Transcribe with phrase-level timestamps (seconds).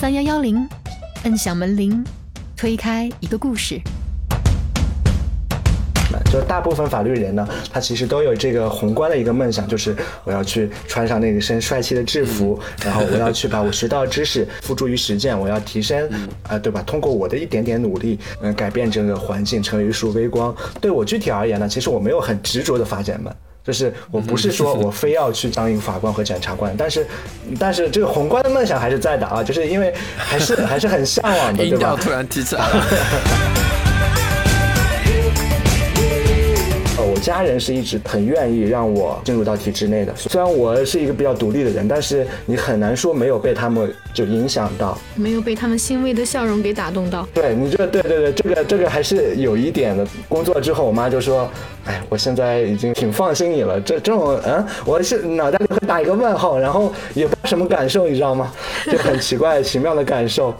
[0.00, 0.64] 三幺幺零，
[1.24, 2.04] 摁响门铃，
[2.56, 3.80] 推开一个故事。
[6.30, 16.08] 就大部分法律人呢，他其实都有这个宏观的一个梦想，就是我要去穿上那一身帅气的制服， 然后我要去把我学到的知识付诸于实践，我要提升，
[16.44, 16.80] 啊，对吧？
[16.86, 20.54] 通过我的一点点努力，嗯，改变整个环境，成为一束微光。
[20.80, 23.34] 对我具体而言呢，其实我没有很执着的发展门，
[23.68, 27.06] 就是我不是说我非要去当一个法官和检察官，但是，
[27.58, 31.94] 但是这个宏观的梦想还是在的啊，就是因为还是还是很向往的， 对吧？
[32.00, 33.57] 突然提起来了。
[37.18, 47.26] 家人是一直很愿意让我进入到体制内的，虽然我是一个比较独立的人，但是你很难说没有被他们就影响到，没有被他们欣慰的笑容给打动到。
[47.34, 50.06] 对你这，对对对，这个这个还是有一点的。
[50.28, 51.48] 工作之后，我妈就说
[51.86, 58.52] ：“哎，我现在已经挺放心你了。”这这种，嗯，我是脑袋里会打一个问号，然后也不知道什么感受，你知道吗？
[58.90, 60.54] 就很奇怪、 奇妙的感受。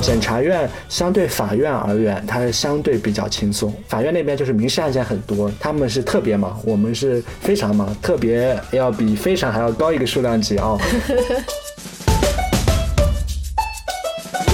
[0.00, 3.72] 检察院相对法院而言，它是相对比较轻松。
[3.86, 10.76] 法院那边就是民事案件很多，他们是特别忙，我们是非常忙，特别要比非常还要高一个数量级啊。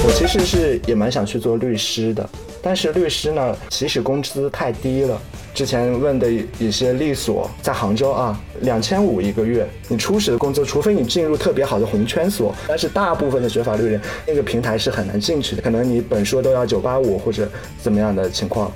[0.07, 2.31] 我其实是也蛮想去做律师的，
[2.63, 5.21] 但是律师呢，其实工资太低了。
[5.53, 17.51] 之前问的一些律所，在杭州啊，两千五一个月，你初始的工资，除非你进入特别好的红圈所，但是大部分的学法律人，那个平台是很难进去的，可能你本硕都要九八五或者
[17.83, 18.71] 怎么样的情况。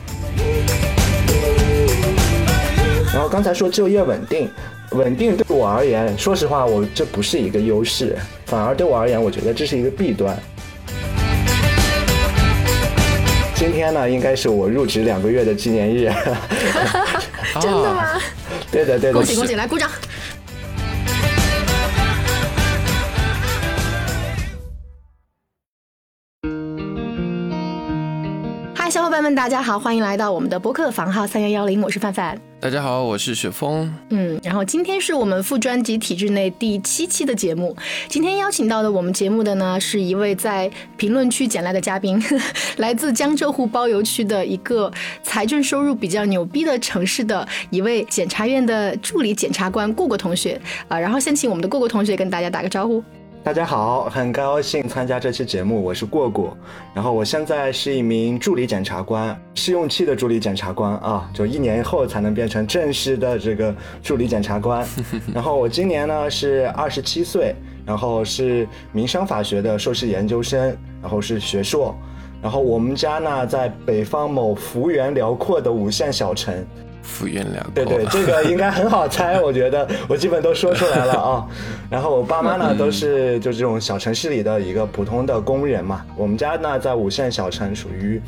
[3.15, 4.51] 然后刚才说就业稳定，
[4.93, 10.37] 稳定对我而言，说实话，我这不是一个优势，反而对我而言，我觉得这是一个弊端。
[13.61, 16.11] 今天呢，应该是我入职两个月的纪念日。
[17.61, 18.19] 真的吗？
[18.73, 19.13] 对的，对的。
[19.13, 19.91] 恭喜恭喜，来鼓掌。
[28.91, 32.37] 小伙伴们，大家好，欢迎来到我们的播客房号三幺幺零，我是范范。
[32.59, 33.89] 大家好，我是雪峰。
[34.09, 37.77] 嗯，然后今天是我们副专辑体制内第七期的节目。
[38.09, 42.21] 今天邀请到的我们节目的呢，是一位在评论区捡来的嘉宾，
[42.79, 50.99] 来自江浙沪包邮区的一个财政收入比较牛逼的城市的一位检察院的助理检察官顾顾同学啊。
[50.99, 53.01] 然后先请我们的顾顾同学跟大家打个招呼。
[53.43, 56.55] 大家好，很高兴参加这期节目，我是过过，
[56.93, 64.87] 然后我现在是一名助理检察官，试用期的助理检察官啊，就一年后才能变成正式的这个助理检察官。
[65.35, 67.57] 然后我今年呢是二十七岁，
[67.87, 71.97] 然后是民商法学的硕士研究生，然后是学硕，
[72.43, 76.55] 然后我们家呢在北方某幅员辽阔的五线小城。
[77.03, 81.47] 福原良对对，这个应该很好猜，我觉得我基本都说出来了啊。
[81.91, 88.21] 然后我爸妈呢都是就这种小城市里的一个普通的工人嘛，我们家呢在五线小城，属于。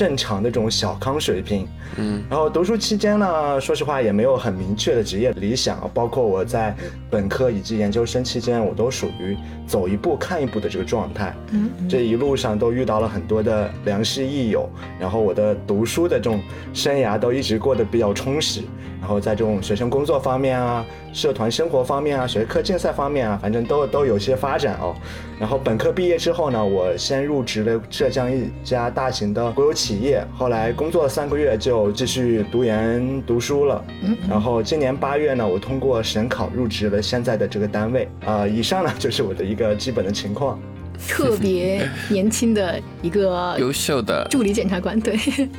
[0.00, 1.68] 正常的这种小康水平，
[1.98, 6.74] 嗯，然后读书期间呢，说实话也没有很明确的职业理想，包括我在
[7.10, 14.66] 本科以及研究生期间，我都属于走一步看一步的这个状态，嗯，这一路上都遇到了很多的良师益友，
[14.98, 16.40] 然后我的读书的这种
[16.72, 18.62] 生涯都一直过得比较充实，
[19.00, 20.84] 然后在这种学生工作方面啊。
[21.12, 24.94] 社团生活方面啊，学科竞赛方面啊，反正都都有些发展哦。
[25.40, 33.84] 然后本科毕业之后呢，我先入职了浙江一家大型的国有企业，后来工作了三个月就继续读研读书了。
[34.02, 34.16] 嗯。
[34.28, 38.08] 然后今年八月呢，我通过省考入职了现在的这个单位。
[38.24, 40.60] 啊，以上呢就是我的一个基本的情况。
[41.08, 45.18] 特别年轻的一个 优秀的助理检察官，对。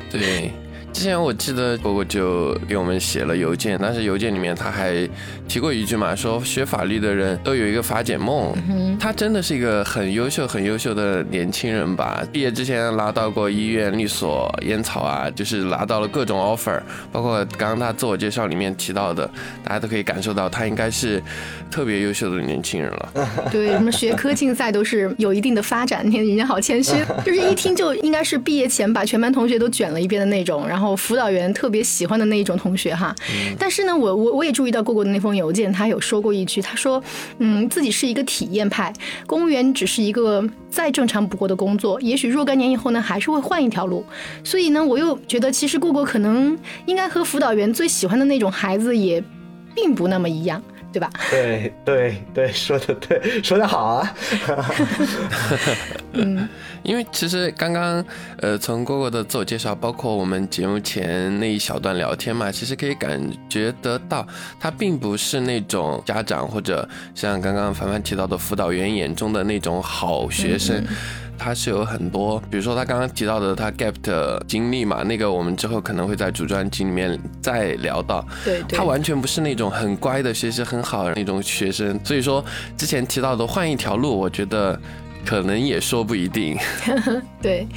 [0.09, 0.51] 对。
[0.93, 5.07] 之前我记得果果就给我们写了邮件，但是邮件里面他还
[5.47, 8.53] 提过一句嘛，说学法律的人都有一个法检梦。
[8.99, 12.23] 他真的是一个很优秀、很优秀的年轻人吧？
[12.31, 16.79] 毕业之前拿到过医院、律所、烟草啊，就是拿到了各种 offer，
[17.11, 19.27] 包括刚刚他自我介绍里面提到的，
[19.63, 21.23] 大家都可以感受到他应该是
[21.71, 23.09] 特别优秀的年轻人了。
[23.51, 26.93] 对，什么学科竞赛都是有一定的发展，你看人家好谦虚，
[27.25, 30.80] 就是一听就应该是毕业前把全班同学都卷了一遍的那种，然后。
[30.81, 33.15] 然后辅导员特别喜欢的那一种同学哈，
[33.59, 36.99] 但是呢，我我我也注意到过过的那封邮件，他有说过一句，他说，
[37.37, 38.91] 嗯，自己是一个体验派，
[39.27, 44.03] 公务员只是一个再正常不过的工作，也许若干年以后呢，还是会换一条路。
[44.43, 46.57] 所以呢，我又觉得其实过过可能
[46.87, 49.23] 应该和辅导员最喜欢的那种孩子也
[49.75, 50.59] 并不那么一样，
[50.91, 51.11] 对吧？
[51.29, 54.15] 对对对，说的对，说的好啊。
[56.13, 56.49] 嗯。
[56.83, 58.03] 因为其实刚刚
[58.39, 64.25] 呃从蝈蝈的自我介绍，包括我们节目前那一小段聊天嘛，其实可以感觉得到，
[64.59, 70.83] 他并不是那种家长或者像刚刚凡凡提到的辅导员眼中的那种好学生。
[71.43, 78.23] 他是有很多，比如说他刚刚提到的他 gap 的经历嘛，那个我们之后可能会在主专辑里面再聊到。
[78.45, 82.45] 对，他完全不是那种很乖的学习很好的那种学生，所以说
[82.77, 84.79] 之前提到的换一条路，我觉得
[85.25, 86.57] 可能也说不一定。
[87.41, 87.67] 对，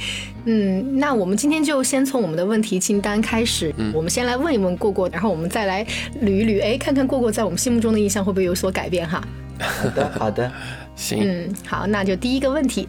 [0.45, 5.85] 嗯，那我们今天就先从我们的问题清单开始，我们先来问一问过过，然后我们再来
[6.21, 9.23] 捋一捋，哎，看看过过在我们心目中的印象会不会有所改变哈。
[9.59, 10.51] 好的，好的。
[10.97, 12.87] 行，嗯，好，那就第一个问题，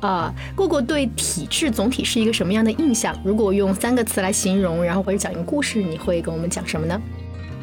[0.00, 3.16] 啊，过过对体制总体是一个什么样的印象？
[3.24, 7.00] 如果用三个词来形容，然后或者讲一个故事，你会跟我们讲什么呢？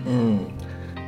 [0.07, 0.39] 嗯。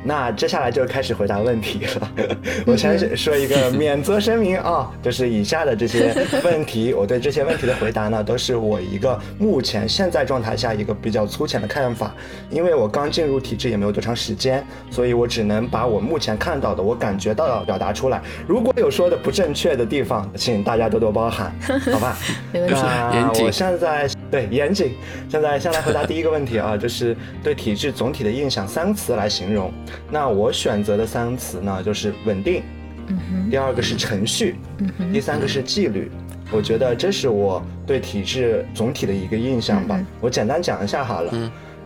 [0.04, 2.10] 那接下来就开始回答问题了。
[2.66, 6.14] 我先说一个免责声明啊，就是以下的这些
[6.44, 12.14] 问题，我对这些问题的回答呢，都是我一个目前现在状态下一个比较粗浅的看法。
[12.50, 18.22] 因为我刚进入体制也没有多长时间，所以我只能把我目前看到的、我感觉到的表达出来。
[18.46, 21.52] 如果有说的不正确的地方，请大家多多包涵，
[21.92, 22.16] 好吧？
[22.52, 24.92] 那我现在对严谨。
[25.28, 29.72] 现在先来回答第一个问题啊，就是对体制总体的印象，三个词来形容。
[30.10, 32.62] 那我选择的三个词呢，就是稳定，
[33.50, 34.56] 第二个是程序，
[35.12, 36.10] 第三个是纪律。
[36.50, 40.02] 我觉得这是我对体制总体的一个印象吧。
[40.20, 41.32] 我简单讲一下好了。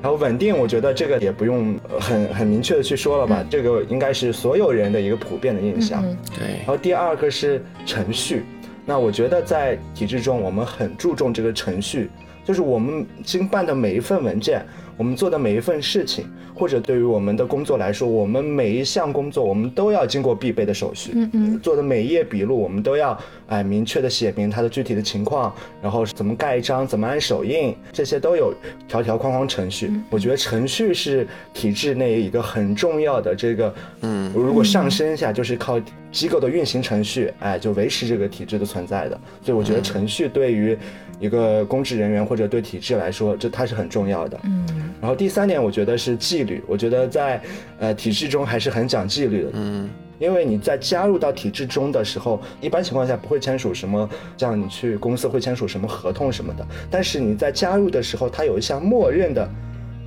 [0.01, 6.03] 然后稳定，我觉得这个也不用很很明确的去说了吧，这个应该是所有人的一个普遍的印象。
[6.37, 6.59] 对。
[6.59, 8.43] 然后第二个是程序，
[8.85, 12.11] 那我觉得在体制中，我们很注重这个程序，
[12.45, 14.65] 就是我们经办的每一份文件。
[14.99, 21.13] 我们做的每一份事情，或者对于我们的工作来说，我们每一项工作，我们都要经过必备的手续。
[21.15, 23.19] 嗯嗯，做的每一页笔录，我们都要
[23.49, 25.53] 哎明确的写明它的具体的情况，
[25.83, 28.53] 然后怎么盖章，怎么按手印，这些都有
[28.87, 29.91] 条条框框程序。
[30.11, 35.81] 我觉得程序是体制内一个很重要的这个，嗯，如果上升一下，就是靠
[36.13, 39.19] 机构的运行程序，哎，就维持这个体制的存在的。
[39.43, 40.79] 所以我觉得程序对于
[41.19, 44.39] 一个公职人员或者对体制来说，这它是很重要的。
[44.45, 44.93] 嗯。
[45.01, 46.63] 然后第三点，我觉得是纪律。
[46.69, 47.43] 我觉得在
[47.81, 49.51] 呃体制中还是很讲纪律的。
[49.55, 56.65] 嗯，因为你在加入到体制中的时候，一般情况下不会签署什么，像你去公司会签署什么合同什么的。
[56.89, 59.49] 但是你在加入的时候，它有一项默认的，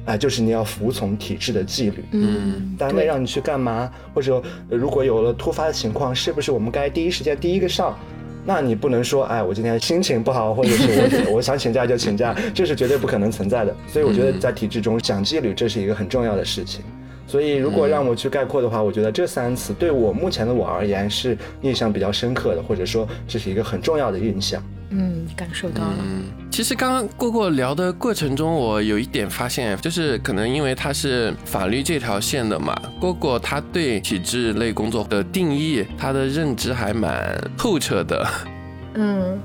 [0.05, 2.03] 哎，就是你要服从体制的纪律。
[2.11, 7.97] 嗯，单位让你去干嘛，或者如果有了突发的情况，是不是我们该第一时间第一个上？
[8.47, 13.75] 那你不能说，哎，我今天心情不好，或者是我 我想请假就请假，这是绝对不可能存在的。
[13.87, 16.85] 所以我觉得在体制中讲纪律，这是一个很重要的事情。
[17.27, 24.61] 所以如果让我去概括的话，我觉得这三次对我目前的我而言是印象比较深刻的，或者说这是一个很重要的印象。
[24.97, 25.97] 嗯，感受到了。
[25.99, 38.27] 嗯，其实刚刚过过聊的过程中，我有一点发现，就是可能因为他是法律这条线的嘛，过过他对体制类工作的定义，他的认知还蛮透彻的。
[38.95, 39.37] 嗯。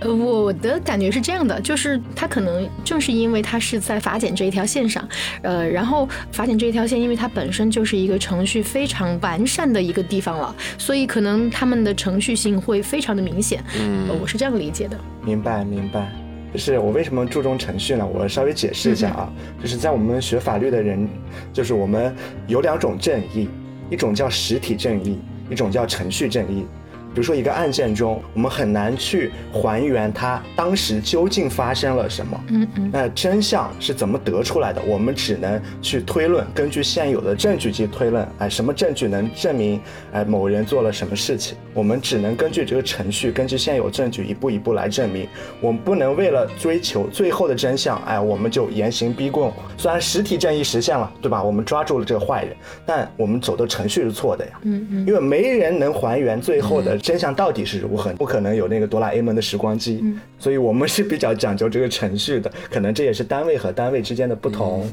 [0.00, 5.06] 呃，我的感觉是这样的，就是它可能正是因为它是在法检这一条线上，
[5.42, 13.62] 呃，然后法检这一条线，因为它本身就是一个程序非常完善的一个地方了，所以可能他们的程序性会非常的明显。
[13.78, 14.98] 嗯，我是这样理解的。
[15.22, 16.10] 明白，明白。
[16.52, 18.04] 就是我为什么注重程序呢？
[18.04, 19.32] 我稍微解释一下啊，
[19.62, 21.08] 就是在我们学法律的人，
[21.52, 22.12] 就是我们
[22.48, 23.48] 有两种正义，
[23.88, 25.16] 一种叫实体正义，
[25.48, 26.66] 一种叫程序正义。
[27.12, 34.80] 比如说一个案件中，我们很难去还原它当时究竟发生了什么，嗯嗯，那真相是怎么得出来的？
[34.86, 39.80] 我们只能去推论，根据现有的证据去推论，哎，什么证据能证明
[40.12, 41.56] 哎某人做了什么事情？
[41.74, 45.26] 我们只能根据这个程序，根据现有证据一步一步来证明。
[45.60, 49.52] 我们不能为了追求最后的真相，哎，我们就严刑逼供。
[49.76, 51.42] 虽然实体正义实现了，对吧？
[51.42, 52.54] 我们抓住了这个坏人，
[52.86, 56.99] 但我们走的程序是错的呀，嗯嗯，因为没人能还原最后的。
[57.00, 58.12] 真相到底是如何？
[58.12, 60.04] 不可能有那个哆啦 A 梦的时光机，
[60.38, 62.50] 所以我们是比较讲究这个程序的。
[62.70, 64.90] 可能这也是单位和单位之间的不同。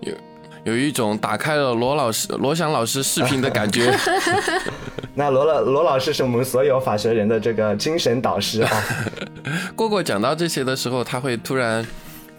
[0.00, 0.12] 有
[0.64, 3.92] 有一种打开了罗老师、罗翔老师视频的感觉。
[5.14, 8.70] 那罗老罗老师是我们所有法学人的这个精神导师啊。
[9.76, 11.86] 过过讲到这些的时候，他会突然。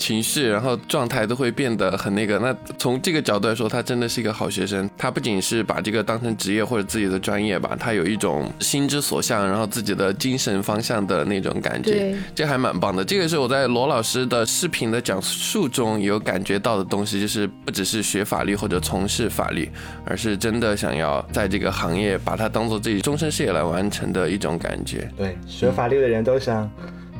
[0.02, 2.40] 情绪，然后状态都会变得很那个。
[2.40, 4.90] 那从这个角度来说，他真的是一个好学生。
[4.98, 12.18] 他不仅是把这个当成职业或者自己的专业吧，他有一种心之所向，然后自己的精神方向的那种感觉。
[12.34, 13.06] 这还蛮棒的。
[13.06, 19.70] 这个是我在罗老师的视频的讲述中有感觉到的东西，就是不只是学法律或者从事法律，
[20.04, 25.08] 而是真的想要在这个行业把它当做自己终身事业来完成的一种感觉。
[25.16, 26.70] 对，学法律的人都想。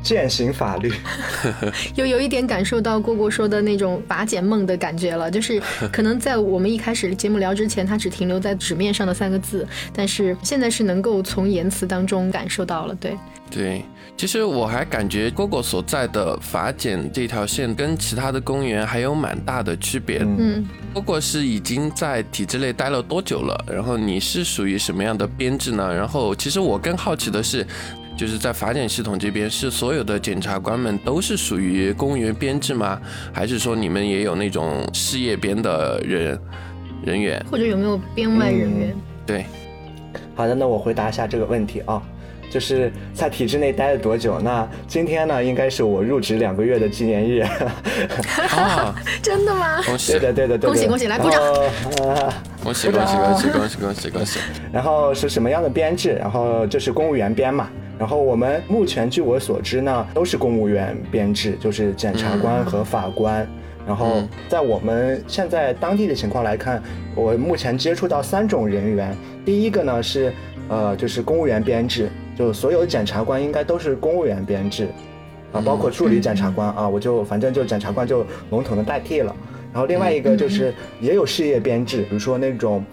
[0.02, 0.92] 践行法律，
[1.96, 12.96] 又有一点感受到蝈蝈说的那种法检梦的感觉了，就是 可能在我们一开始节目聊之前，它只停留在纸面上的三个字，但是现在是能够从言辞当中感受到了。
[12.96, 13.18] 对，
[13.50, 13.86] 对，
[14.18, 20.20] 其实我还感觉蝈蝈所在的法检这条线跟其他的公务员还有蛮大的区别。
[20.20, 23.66] 嗯，蝈蝈是已经在体制内待了多久了？
[23.72, 25.94] 然后你是属于什么样的编制呢？
[25.94, 27.66] 然后其实我更好奇的是。
[28.22, 33.02] 就是在法检系统这边，是所有的检察官们都是属于公务员编制吗？
[33.34, 36.40] 还是说你们也有那种事业编的人
[37.04, 37.44] 人员？
[37.50, 38.96] 或者有没有编外人员？
[39.26, 39.46] 对，
[40.36, 42.00] 好的，那我回答一下这个问题啊，
[42.52, 44.40] 就是在体制内待了多久？
[44.40, 47.40] 那今天呢，应该是我入职两个月的纪念日。
[48.54, 49.82] 啊， 真的吗？
[49.84, 50.12] 恭喜！
[50.12, 51.08] 对的，对的，恭喜恭喜！
[51.08, 51.42] 来鼓掌！
[52.64, 54.40] 恭喜恭喜恭喜恭喜恭喜恭喜！
[54.72, 56.14] 然后是什么样的编制？
[56.20, 57.68] 然后就是公务员编嘛。
[58.02, 63.48] 然后我们目前据我所知呢，都是公务员编制，就是检察官和法官。
[63.86, 66.82] 然后在我们现在当地的情况来看，
[67.14, 69.16] 我目前接触到三种人员。
[69.46, 70.34] 第一个呢是，
[70.68, 74.88] 呃，就是公务员编制，就所有检察官应该都是公务员编制，
[75.52, 79.36] 啊，包括助理检察官啊，我就反正就检察官就笼统的代替了。
[79.72, 82.84] 然后另外一个就是也有事业编制，比如说那种。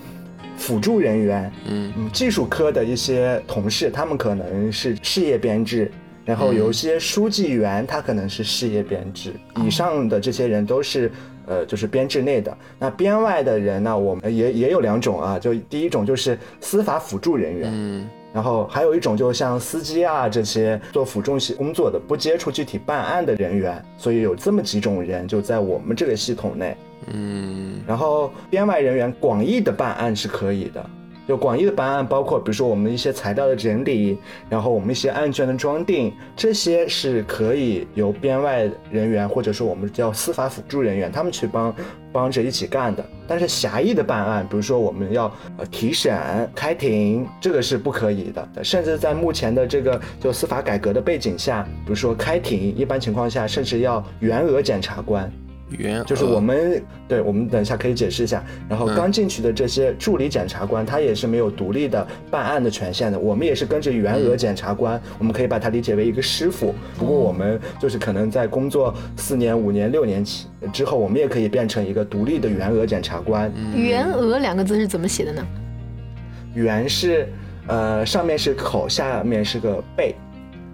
[0.58, 5.90] 辅助人员，嗯嗯，技术科的一些同事，他们可能是事业编制，
[6.24, 9.32] 然后有一些书记员，他可能是事业编制。
[9.64, 11.10] 以上的这些人都是，
[11.46, 12.54] 呃，就是编制内的。
[12.78, 23.82] 那编外的人呢，我们也也有两种啊，就第一种就是司法辅助人员，嗯，然后还有一种就像司机啊这些做辅助系工作的，不接触具体办案的人员。
[23.96, 26.76] 所以有这么几种人就在我们这个系统内。
[27.12, 30.84] 嗯，然后编外人员广义的办案是可以的，
[31.26, 41.74] 就广义的办案包括，比如说我们一些材料的整理，然后我们一些案卷的装订，这些是可以由编外人员或者说我们叫司法辅助人员他们去帮
[42.12, 43.04] 帮着一起干的。
[43.26, 46.18] 但是狭义的办案，比如说我们要呃提审、
[46.54, 48.64] 开庭，这个是不可以的。
[48.64, 55.30] 甚至在目前的这个就司法改革的背景下，比如说开庭，一般情况下甚至要员额检察官。
[56.06, 58.42] 就是我们，对我们等一下可以解释一下。
[58.68, 63.18] 然后刚进去的这些助理检察官，他也是没有独立的办案的权限的。
[63.18, 66.74] 我们也是跟着员额检察官，我们可以把它理解为一个师傅。
[66.98, 73.52] 不过我们就是可能在工作四年、五年、六年起之后，我们也可以变成一个独立的员额检察官。
[73.76, 75.46] 员额两个字是怎么写的呢？
[76.54, 77.28] 员是
[77.66, 80.14] 呃上面是口，下面是个贝，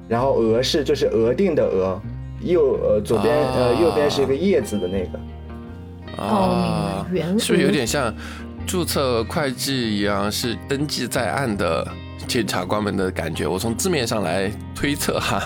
[0.08, 2.00] 然后额是就是额定的额。
[2.44, 7.06] 右呃左边呃右边是一个叶子的那个，啊，
[7.38, 8.14] 是不是有点像
[8.66, 11.86] 注册会计一样，是登记在案的
[12.28, 13.46] 检察官们的感觉？
[13.46, 15.42] 我从字面上来推测哈。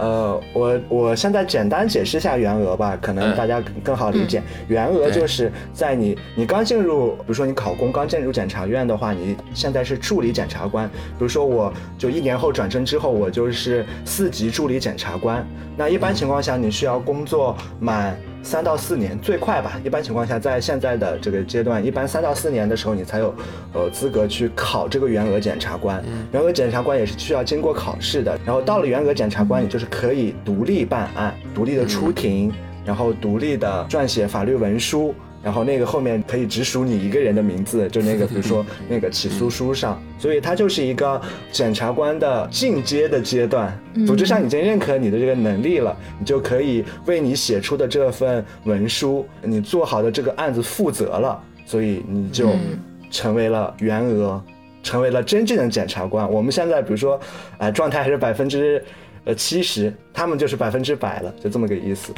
[0.00, 4.42] 呃，我我现在简单解释一下员额吧，可能大家更好理解。
[4.68, 10.88] 员额就是在你你刚进入，比如说你考公刚进入检察院的话，你现在是助理检察官。
[10.88, 15.46] 比如说我就一年后转正之后，我就是四级助理检察官。
[15.76, 18.16] 那一般情况下，你需要工作满。
[18.42, 23.34] 三到四年最快吧，一般情况下，在现在的这个阶段，一般三到四年的时候，你才有，
[23.72, 26.02] 呃，资格去考这个员额检察官。
[26.32, 28.38] 员额检察官也是需要经过考试的。
[28.44, 32.52] 然后到了员额检察官，你就是可以独立办案，独立的出庭，
[32.84, 35.14] 然后独立的撰写法律文书。
[35.42, 41.20] 然后那个后面可以只署你一个人的名字， 就那个比如说那个起诉书上，所以它就是一个
[41.50, 43.76] 检察官的进阶的阶段。
[44.06, 52.50] 组织上已经认可你的这个能力了，你就可以为你写出的这份文书，你做好的这个案子负责了，所以你就
[53.10, 54.40] 成为了员额，
[54.82, 56.30] 成为了真正的检察官。
[56.30, 57.18] 我们现在比如说，
[57.58, 58.82] 哎，状态还是百分之
[59.24, 62.12] 呃七十，他们就是百分之百了，就这么个意思。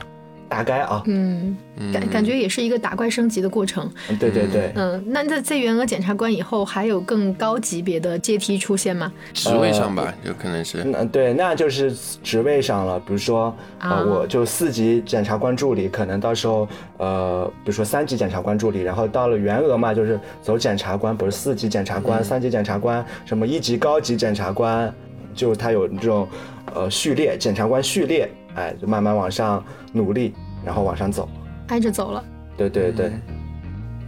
[0.52, 1.56] 大概啊，嗯，
[1.94, 3.90] 感感觉也是一个打怪升级的过程。
[4.20, 9.10] 对对对，嗯，那在在员额检察官以后，还有更高级别的阶梯出现吗？
[9.32, 10.82] 职位上吧，有可能是。
[10.84, 11.90] 嗯，对，那就是
[12.22, 13.00] 职位上了。
[13.00, 16.68] 比如说，呃，我就四级检察官助理，可能到时候，
[16.98, 24.94] 呃，比如说三级检察官助理，然后到了员额嘛，就是走检察官，不是四级检察官、三级检察官，什么一级高级检察官，
[25.34, 26.28] 就他有这种，
[26.74, 28.30] 呃，序列，检察官序列。
[28.54, 31.28] 哎，就慢慢往上努力，然后往上走。
[31.68, 32.22] 挨着走了。
[32.56, 33.20] 对对对嗯，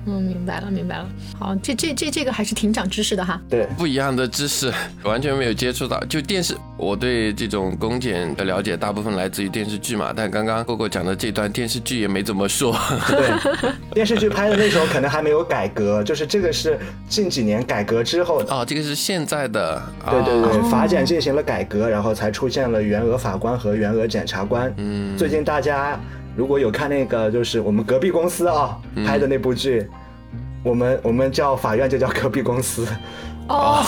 [0.04, 1.08] 明白了，明白了。
[1.38, 3.40] 好，这这这这个还是挺长知识的哈。
[3.48, 5.98] 对，不一样的知识， 完全没有接触到。
[6.04, 10.12] 就电视，我对这种公检的了解大部分来自于电视剧嘛。
[10.14, 12.76] 但刚刚蝈蝈讲的这段电视剧也没怎么说。
[13.08, 18.42] 对，电视剧拍的那时候可能还没有改革，就是这个是近几年改革之后。
[18.48, 19.82] 哦，这个是现在的。
[20.10, 24.72] 对对对，法检进行了改革，然后才出现了员额法官和员额检察官。
[24.76, 25.98] 嗯，最近大家。
[26.36, 28.76] 如果有看那个，就是我们隔壁公司啊
[29.06, 29.86] 拍的那部剧，
[30.62, 32.86] 我们我们叫法院就叫隔壁公司。
[33.48, 33.84] 哦，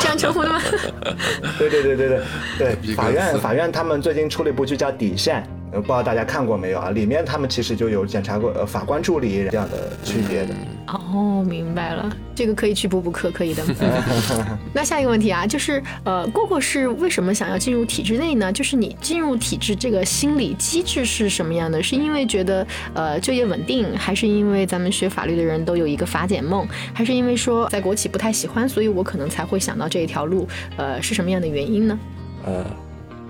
[0.00, 0.60] 这样称呼的吗？
[1.58, 2.20] 对对对对对
[2.58, 5.42] 对， 法院法院他们最近出了一部剧叫《底线》。
[5.72, 6.90] 呃，不知道大家看过没有啊？
[6.90, 10.54] 里面他们其实就有检察官，呃，法官助理这样的区别的。
[10.88, 13.62] 哦，明白了，这个可以去补补课，可以的。
[14.74, 18.52] 那下一个问题啊，就是呃，过过是为什么想要进入体制内呢？
[18.52, 21.80] 就是你进入体制这个心理机制是什么样的？
[21.80, 30.48] 是因为觉得呃就业稳定，还是因为咱们学法律的人都有一个法检梦，还是因为说在国企不太喜欢，所以我可能才会想到这一条路？
[30.76, 31.96] 呃，是什么样的原因呢？
[32.44, 32.64] 呃。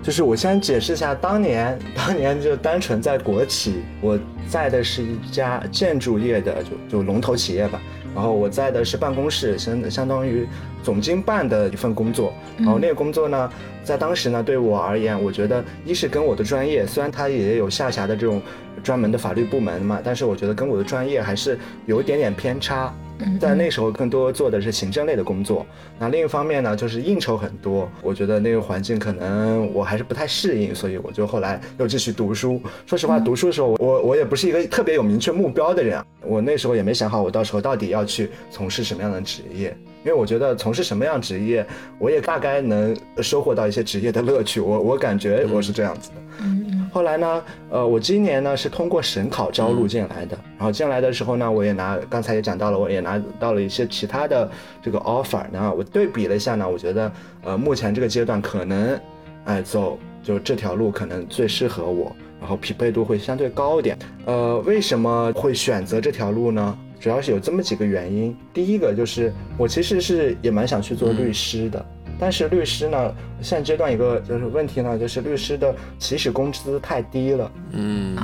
[0.01, 7.79] 就是我先解释一下，当年 当年就单纯在国企，我在的是一家建筑业的就就龙头企业吧，
[8.15, 10.47] 然后我在的是办公室，相相当于
[10.81, 13.51] 总经办的一份工作，然后那个工作呢，
[13.83, 18.41] 在当时呢对我而言，我觉得一是跟我的专业，虽然它也有下辖的这种
[18.83, 22.93] 专门的法律部门嘛，但是我觉得跟我的专业还是有一点点偏差。
[23.39, 25.65] 在那时候更多做的是行政类的工作，
[25.99, 32.61] 那另一方面呢，就是应酬很多，我觉得那个环境可能我还是不太适应，所以我就后来又继续读书。
[32.85, 39.75] 说实话，读书的时候，我我也不是一个特别有明确目标的人，我那时候也没想好我到时候到底要去从事什么样的职业。
[40.03, 41.63] 因为我觉得从事什么样职业，
[41.99, 44.59] 我也大概能收获到一些职业的乐趣。
[44.59, 46.15] 我我感觉我是这样子的。
[46.39, 50.37] 嗯后来呢，呃，我今年呢是通过省考招录进来的。
[50.57, 54.49] 然后进来的时候呢，我也拿刚才也讲到了，我也拿到了一些其他的
[54.81, 55.43] 这个 offer。
[55.51, 57.11] 然后我对比了一下呢，我觉得
[57.43, 58.99] 呃目前这个阶段可能，
[59.45, 63.97] 哎走就这条路可能最适合我，然后匹配度会相对高一点。
[64.25, 66.77] 呃，为什么会选择这条路呢？
[66.99, 71.83] 主要是有这么几个原因，第一个就是我其实是也蛮想去做律师的，
[72.21, 77.51] 但是律师呢，现阶段一个就是问题呢，就是律师的起始工资太低了。
[77.71, 78.15] 嗯，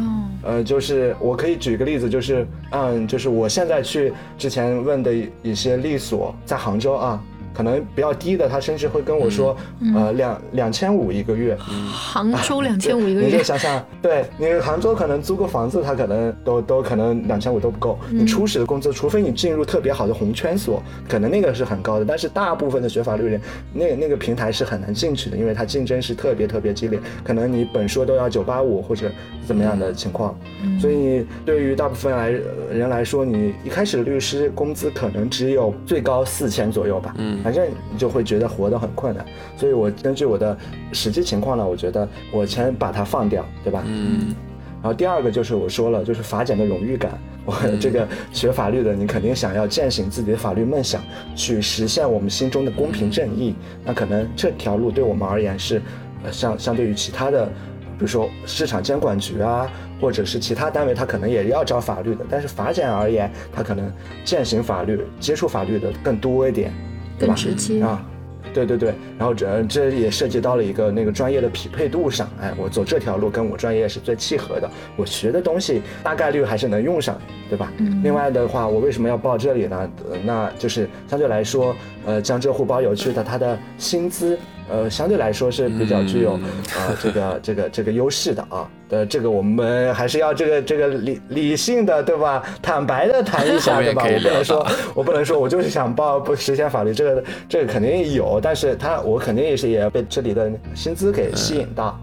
[0.44, 7.20] 呃，就是我可以举一个例子，就是嗯，就是我现在去之前问的一些律所，在杭州啊。
[7.58, 9.58] 可能比较低的，他甚至会跟我说，
[9.96, 11.58] 呃，两两千五一个月。
[11.92, 17.98] 杭州两千五一个月， 你就想想，对你杭州可能租个房子，他可能都都可能两千五都不够。
[18.12, 22.06] 你初始的工资，除非你进入特别好的红圈所，可能那个是很高的。
[22.06, 23.42] 但是大部分的学法律人，
[23.74, 27.00] 那那个平台是很难进去的，因为它竞争是特别特别激烈。
[27.24, 29.10] 可能你本硕都要九八五或者
[29.48, 30.38] 怎么样的情况。
[30.80, 32.30] 所以对于大部分来
[32.72, 37.16] 人来说，你一开始律师工资可能只有最高四千左右吧。
[37.18, 37.40] 嗯。
[37.48, 40.58] 反正你就会觉得活得很困难，所以我根据我的
[40.92, 43.86] 实际情况呢，我觉得我先把它放掉，对吧？
[43.88, 44.36] 嗯。
[44.82, 47.18] 然后第二个就是我说了，就是法检的荣誉感。
[47.46, 51.02] 我 这个学法律的，你肯定想要践行自己的法律梦想，
[51.38, 53.56] 去实现我们心中的公平正义。
[53.86, 55.82] 那可能这条路对我们而言是，
[56.26, 62.26] 呃，相相对于其他的，比如说市场监管局啊，或者是其他单位，他可能也要招法律的。
[62.30, 63.90] 但是法检而言，他可能
[64.26, 66.74] 践行法律、接触法律的更多一点。
[67.20, 68.06] 更直接啊，
[68.54, 77.72] 对对对，然后这这也涉及到了一个那个专业的匹配度上，哎，我走这条路跟我专业是最契合的，我学的东西大概率还是能用上，对吧？
[77.78, 78.02] 嗯。
[78.04, 79.90] 另外的话，我为什么要报这里呢？
[80.24, 81.76] 那就是相对来说，
[82.06, 84.38] 呃，江浙沪包邮区的它的薪资。
[84.70, 88.70] 呃，相对来说是比较具有呃这个这个这个优势的啊。
[88.90, 92.44] 的这个我们还是要这个这个理理性的对吧？
[92.62, 94.04] 坦白的谈一下 对吧？
[94.06, 102.00] 我不能说，我不能说我就是想报不实现法律，这个这个肯定有，但是他我肯定也是也要被这里的薪资给吸引到。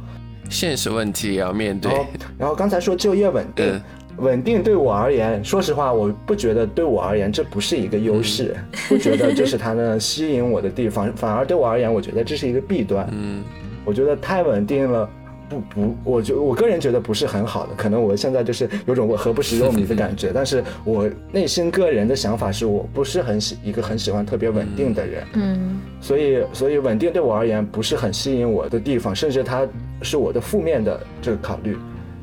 [0.51, 1.91] 现实问题也要面对。
[2.39, 3.81] 然后刚才说就业稳定。
[4.19, 8.55] 稳定对我而言，说实话，我不觉得对我而言这不是一个优势，
[8.89, 13.09] 不觉得这是它能吸引我的地方，反而对我而言，我觉得这是一个弊端。
[13.11, 13.43] 嗯，
[13.85, 15.11] 我觉得太稳定了，
[15.49, 17.75] 不不，我就我个人觉得不是很好的。
[17.77, 25.25] 可能我现在就是有种我何不食肉糜的感觉，但是我内心个人的想法是我不是很喜一个很喜欢特别稳定的人。
[25.35, 29.67] 嗯，所以所以稳定对我而言不是很吸引我的地方，甚至它
[30.03, 31.77] 是我的负面的这个考虑。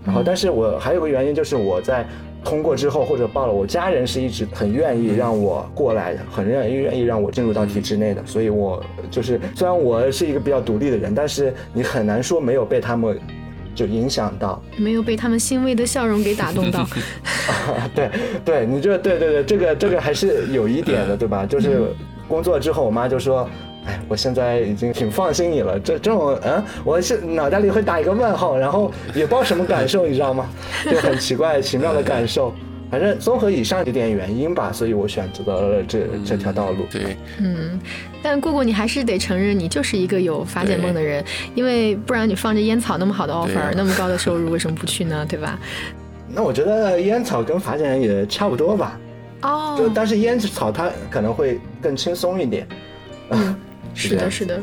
[0.04, 2.04] 然后，但是我还有个原因，就是我在
[2.44, 8.26] 通过之后或者报了，我家人是一直很愿意让我过来的，很愿意愿意让我进入到体制内的。
[8.26, 13.20] 所以，我就是虽然我是一个比较独立的人，但是你很难说没有被他们
[13.76, 14.62] 就影响到。
[14.78, 16.88] 没有被他们欣慰的笑容给打动到。
[17.94, 18.10] 对
[18.44, 21.46] 对，你这对对对，这个这个还是有一点的，对吧？
[21.46, 21.84] 就是
[22.28, 23.48] 工作之后，我妈就说。
[23.86, 25.80] 哎，我现在已经挺放心你了。
[25.80, 30.50] 这这种，嗯，我是脑袋里会打一个问号，然后也不知道什么感受，你知道吗？
[30.86, 32.54] 就很奇怪、奇妙的感受。
[32.92, 36.86] 反正综合以上几点原因吧，所以我选择了这这条道路。
[36.92, 37.80] 对，嗯，
[38.22, 41.24] 但过过你还是得承认，你就是一个有发展梦的人，
[41.56, 45.26] 因为不然你放着烟草那么好的 offer，那么高的收入，为什么不去呢？
[45.26, 45.58] 对吧？
[46.28, 49.00] 那我觉得烟草跟法检也差不多吧。
[49.44, 49.76] 哦。
[49.78, 52.68] 就但是烟草它可能会更轻松一点。
[53.30, 53.56] 嗯。
[53.94, 54.62] 是的，是的。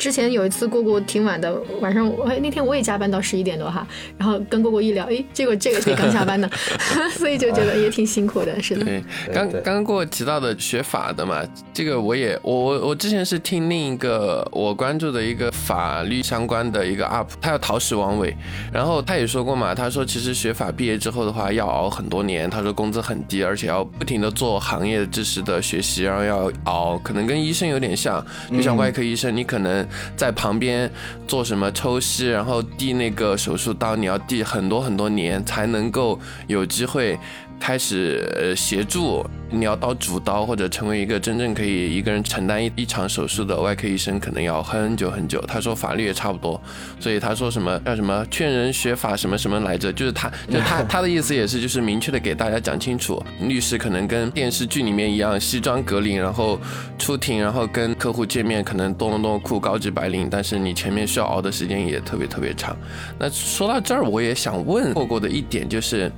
[0.00, 3.86] 之前有一次过过挺晚的晚上，哎，那天我也加班到十一点多哈，
[4.16, 6.48] 然后跟过过一聊，哎，结果这个才刚下班呢，
[7.18, 8.82] 所以就觉得也挺辛苦的，是的。
[8.82, 11.42] 对，刚刚刚过提到的学法的嘛，
[11.74, 18.34] 这个我也我我我之前是听另一个我关注的一个法律相关的一个 UP，他叫陶石王伟，
[18.72, 29.86] 然后他也说过嘛，他说其实学法毕业之后的话要熬很多年，他说工资很低，而且要不停的做行业知识的学习，然后要熬，可能跟医生有点像，就像外科医生，你可能。
[30.16, 30.90] 在旁边
[31.26, 37.18] 做什么抽吸，然后递那个手术刀，你要递很多很多年才能够有机会。
[37.60, 45.40] 开始呃协助你要到主刀或者成为一个真正可以一个人承担一一场手术的外科医生，可能要很久很久。
[45.46, 46.60] 他说法律也差不多，
[46.98, 49.92] 所以他说什么叫什么劝人学法什么什么来着？
[49.92, 56.58] 就是他就他 他的意思也是就是明确的给大家讲清楚，律师可能跟电视剧里面一样西装革领，然后
[56.96, 62.76] 出庭，然后跟客户见面，可能咚咚咚酷高级白领，但是你前面需要熬的时间也特别特别长。
[63.18, 66.10] 那说到这儿，我也想问过过的一点就是。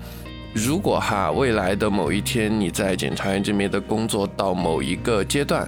[0.52, 5.66] 如果哈未来的某一天你在检察院这边的工作到某一个阶段，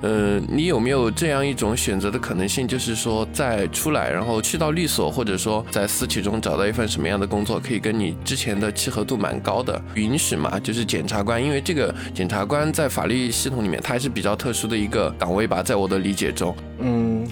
[0.00, 2.66] 呃，你有没有这样一种选择的可能性？
[2.66, 10.58] 就是说再出来，然后去到律所，或者说在私企中找到一份什么样的工作，可以跟你之前的契合度蛮高的，允许嘛？
[10.60, 17.26] 就是检察官，因为这个检察官在法律系统里面，它还是比较特殊的一个岗位吧，在我的理解中，嗯。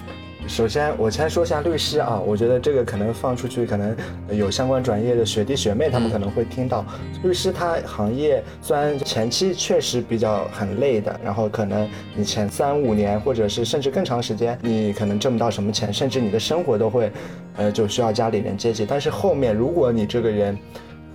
[0.45, 3.95] 首先，我先说一下律师啊，我觉得这个可能放出去，可能
[4.29, 6.85] 有相关专业的学弟学妹，他们可能会听到。
[7.23, 17.11] 律师他行业虽然前期确实比较很累的，然后可能你前三五年或者是甚至更长时间，你可能挣不到什么钱，甚至你的生活都会，
[17.55, 18.85] 呃，就需要家里人接济。
[18.85, 20.55] 但是后面如果你这个人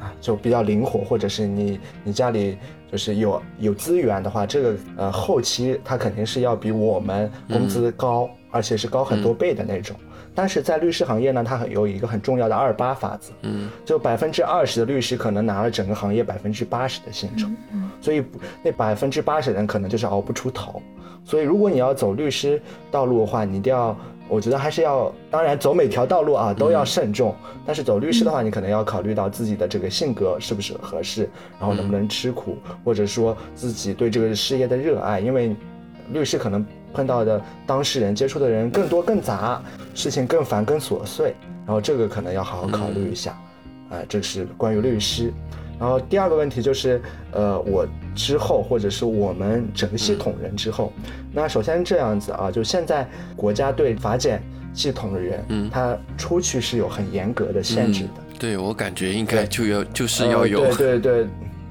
[0.00, 2.58] 啊就比较灵活，或者是你你家里
[2.90, 8.28] 就是有有资源的话，这个呃后期他肯定是要比我们工资高。
[8.50, 9.96] 而且是高很多倍的那种，
[10.34, 17.46] 但是在律师行业呢，它有一个很重要的二八法则，嗯，就百分之二十的律师可能拿了整个行业百分之八十的薪酬，
[18.00, 18.24] 所以
[18.62, 20.80] 那百分之八十的人可能就是熬不出头。
[21.24, 23.94] 所以如果你要走律师道路的话，你一定要，
[24.28, 27.34] 我觉得还是要，当然走每条道路啊都要慎重，
[27.66, 35.54] 但是走律师的话，你可能要考虑到自己的这个性格是不是合适，然后能不能吃苦，或者说自己对这个事业的热爱，因为
[36.12, 36.64] 律师可能。
[36.92, 39.62] 碰到的当事人、接触的人更多、更杂，
[39.94, 41.34] 事情更烦、更琐碎，
[41.66, 43.38] 然后这个可能要好好考虑一下。
[43.90, 45.32] 哎，这是关于律师。
[45.78, 50.92] 然后第二个问题就是，呃，我之后或者是我们整个系统人之后，
[51.32, 54.42] 那首先这样子啊，就现在国家对法检
[54.74, 58.10] 系统的人，嗯，他出去是有很严格的限制的。
[58.38, 60.64] 对我感觉应该就要就是要有。
[60.66, 61.26] 对对对。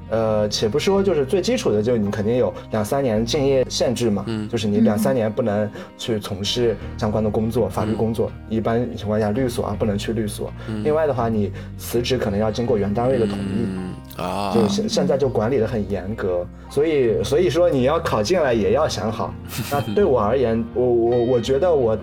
[0.09, 10.51] 呃，且不说，就是最基础的，就是你肯定有两三年敬业限制嘛，嗯，就是你两三年不能去从事相关的工作，法律工作，一般情况下律所啊不能去律所。
[10.83, 19.33] 另外的话，你辞职可能要经过原单位的同意，啊，就现现在就管理的很严格，所以所以说你要考进来也要想好。
[19.71, 21.97] 那对我而言，我我我觉得我。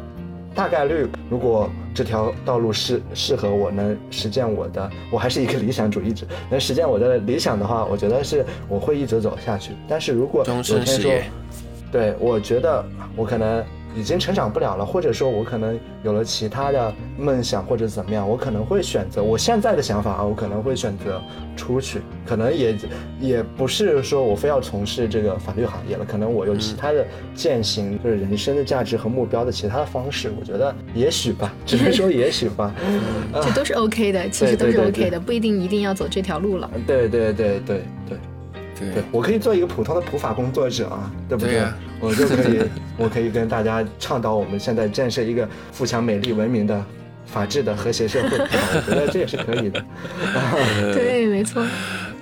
[0.55, 9.73] 大概率，如果这条道路适适合我，能实践我的，我还是一个理想主义者，能实践我的理想的话，我觉得是我会一直走下去。
[9.89, 11.11] 但是如果有天说，
[11.91, 12.85] 对我觉得
[13.17, 13.65] 我可能。
[13.97, 21.23] 已经成长不了了，或者说，我可能有了其他的梦想，或者怎么样，我可能会选择我现在的想法啊，我可能会选择
[21.57, 22.77] 出去，可能也
[23.21, 32.75] 也不是说我非要从事这个法律行业了，可能我有其他的践行就是人生的价值和目标的其他的方式，我觉得也许吧， 只能说也许吧，
[33.43, 36.71] 这都是 OK 的， 其实都是 OK 的，不一定一定要走这条路了。
[36.87, 38.19] 对对对对对。
[38.79, 41.63] 对，我可以做一个普通的普法工作者啊，对不对？
[42.01, 42.63] 我就可以，
[42.99, 46.85] 我可以跟大家倡导我们现在建设一个富强、美丽、文明的、
[47.27, 49.83] 法治的和谐社会，我觉得这也是可以的。
[50.93, 51.65] 对，没错。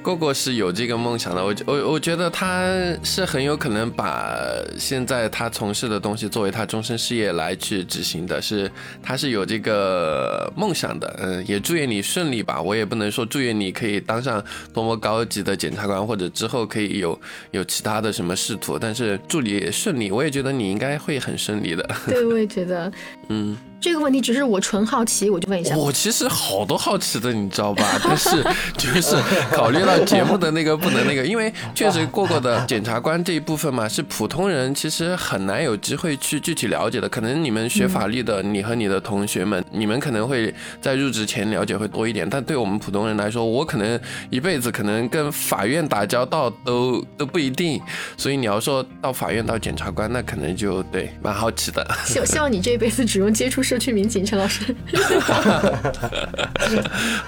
[0.03, 2.67] 蝈蝈是有这个梦想的，我我我觉得他
[3.05, 4.35] 是很有可能把
[4.77, 8.71] 现在他从事的东西作为他终身事业来去执行的，是
[9.03, 11.15] 他是有这个梦想的。
[11.23, 12.61] 嗯，也祝愿你顺利吧。
[12.61, 14.43] 我也不能说祝愿你可以当上
[14.75, 17.19] 多么高级的检察官，或者之后可以有
[17.53, 20.11] 有其他的什么仕途，但是祝你顺利。
[20.11, 21.89] 我也觉得你应该会很顺利的。
[22.07, 22.91] 对，我也觉得，
[23.31, 23.57] 嗯。
[23.83, 25.77] 这个问题只是我纯好奇，我就问一下。
[25.77, 28.01] 我其实好多好奇的，你知道吧？
[28.05, 28.41] 但是
[28.79, 29.17] 就是
[29.51, 37.09] 考虑到节目的那个不能那个，因为确实过过的检察官这一部分嘛，是普通人其实很难有机会去具体了解的。
[37.09, 42.31] 可能你们学法律的，你和你的同学们，你们可能会在入职前了解会多一点。
[42.31, 43.99] 但对我们普通人来说，我可能
[44.31, 47.83] 一辈子可能跟法院打交道都都不一定。
[48.17, 51.85] 所以你要说到法院到检察官，那可能就对蛮好奇的。
[52.07, 53.61] 希希望你这辈子只用接触。
[53.73, 54.77] 社区民警陈老师，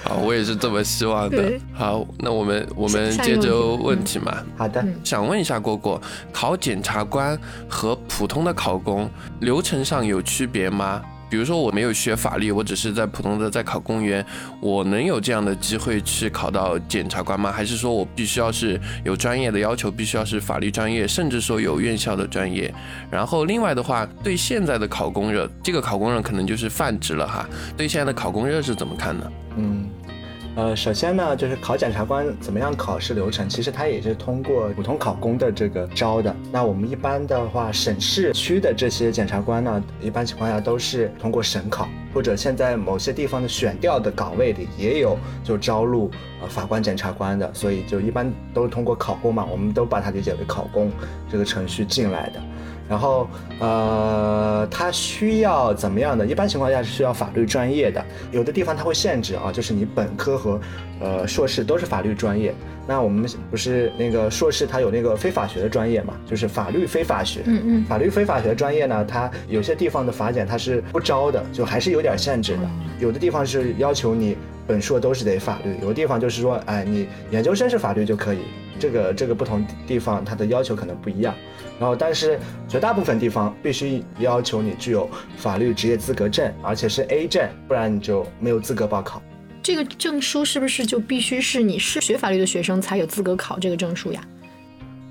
[0.03, 1.53] 好，我也是这么希望的。
[1.73, 4.31] 好，那我们我们接着问题嘛。
[4.55, 5.99] 好的，想问一下果果，
[6.31, 7.35] 考检察官
[7.67, 11.01] 和普通的考公流程上有区别吗？
[11.35, 14.25] 比如说我没有学法律，我只是在普通的在考公务员，
[14.61, 17.51] 我能有这样的机会去考到检察官吗？
[17.51, 22.73] 还是说我必须要是有专业的要求，必须要是法律专业，甚至说有院校的专业？
[23.11, 27.45] 然后另外的话，对现在的考公热，这个考公热可能就是泛指了哈。
[27.75, 29.31] 对现在的考公热是怎么看呢？
[29.57, 29.84] 嗯。
[30.55, 36.33] 呃，首先呢，就是考检察官怎么样考试流程，其实它也是通过普通考公的这个招的。
[36.49, 46.09] 那我们一般的话，省市区的这些检察官呢，一般情况下都是通过省考，或者现在某些地方的选调的岗位里也有就招录
[46.41, 50.89] 呃法官、检察官的，所以就一般都是通过考公嘛，我们都把它理解为考公
[51.29, 52.41] 这个程序进来的。
[52.87, 53.27] 然后，
[53.59, 56.25] 呃，他需要怎么样的？
[56.25, 60.59] 一般情况下是需要法律专业的，有的地方他会限制啊，就是你本科和，
[60.99, 62.53] 呃，硕士都是法律专业。
[62.87, 67.41] 那我们不是那个硕士，他有那个非法学的专业嘛，就是法律非法学。
[67.45, 67.85] 嗯嗯。
[67.85, 72.69] 法律非法学专业呢，它有些地方的法检它是不招的，就还是有点限制的。
[72.99, 78.41] 有的地方是要求你本硕都是得法律，有的地方就是说，哎，你研究生是法律就可以。
[78.77, 81.33] 这个这个不同地方它的要求可能不一样。
[81.79, 89.21] 然后，但是绝大部分地方必须要求你具有法律职业资格证，而且是 A 证，不然你就没有资格报考。
[89.61, 94.21] 这个证书是不是就必须是你是学法律的学生才有资格考这个证书呀？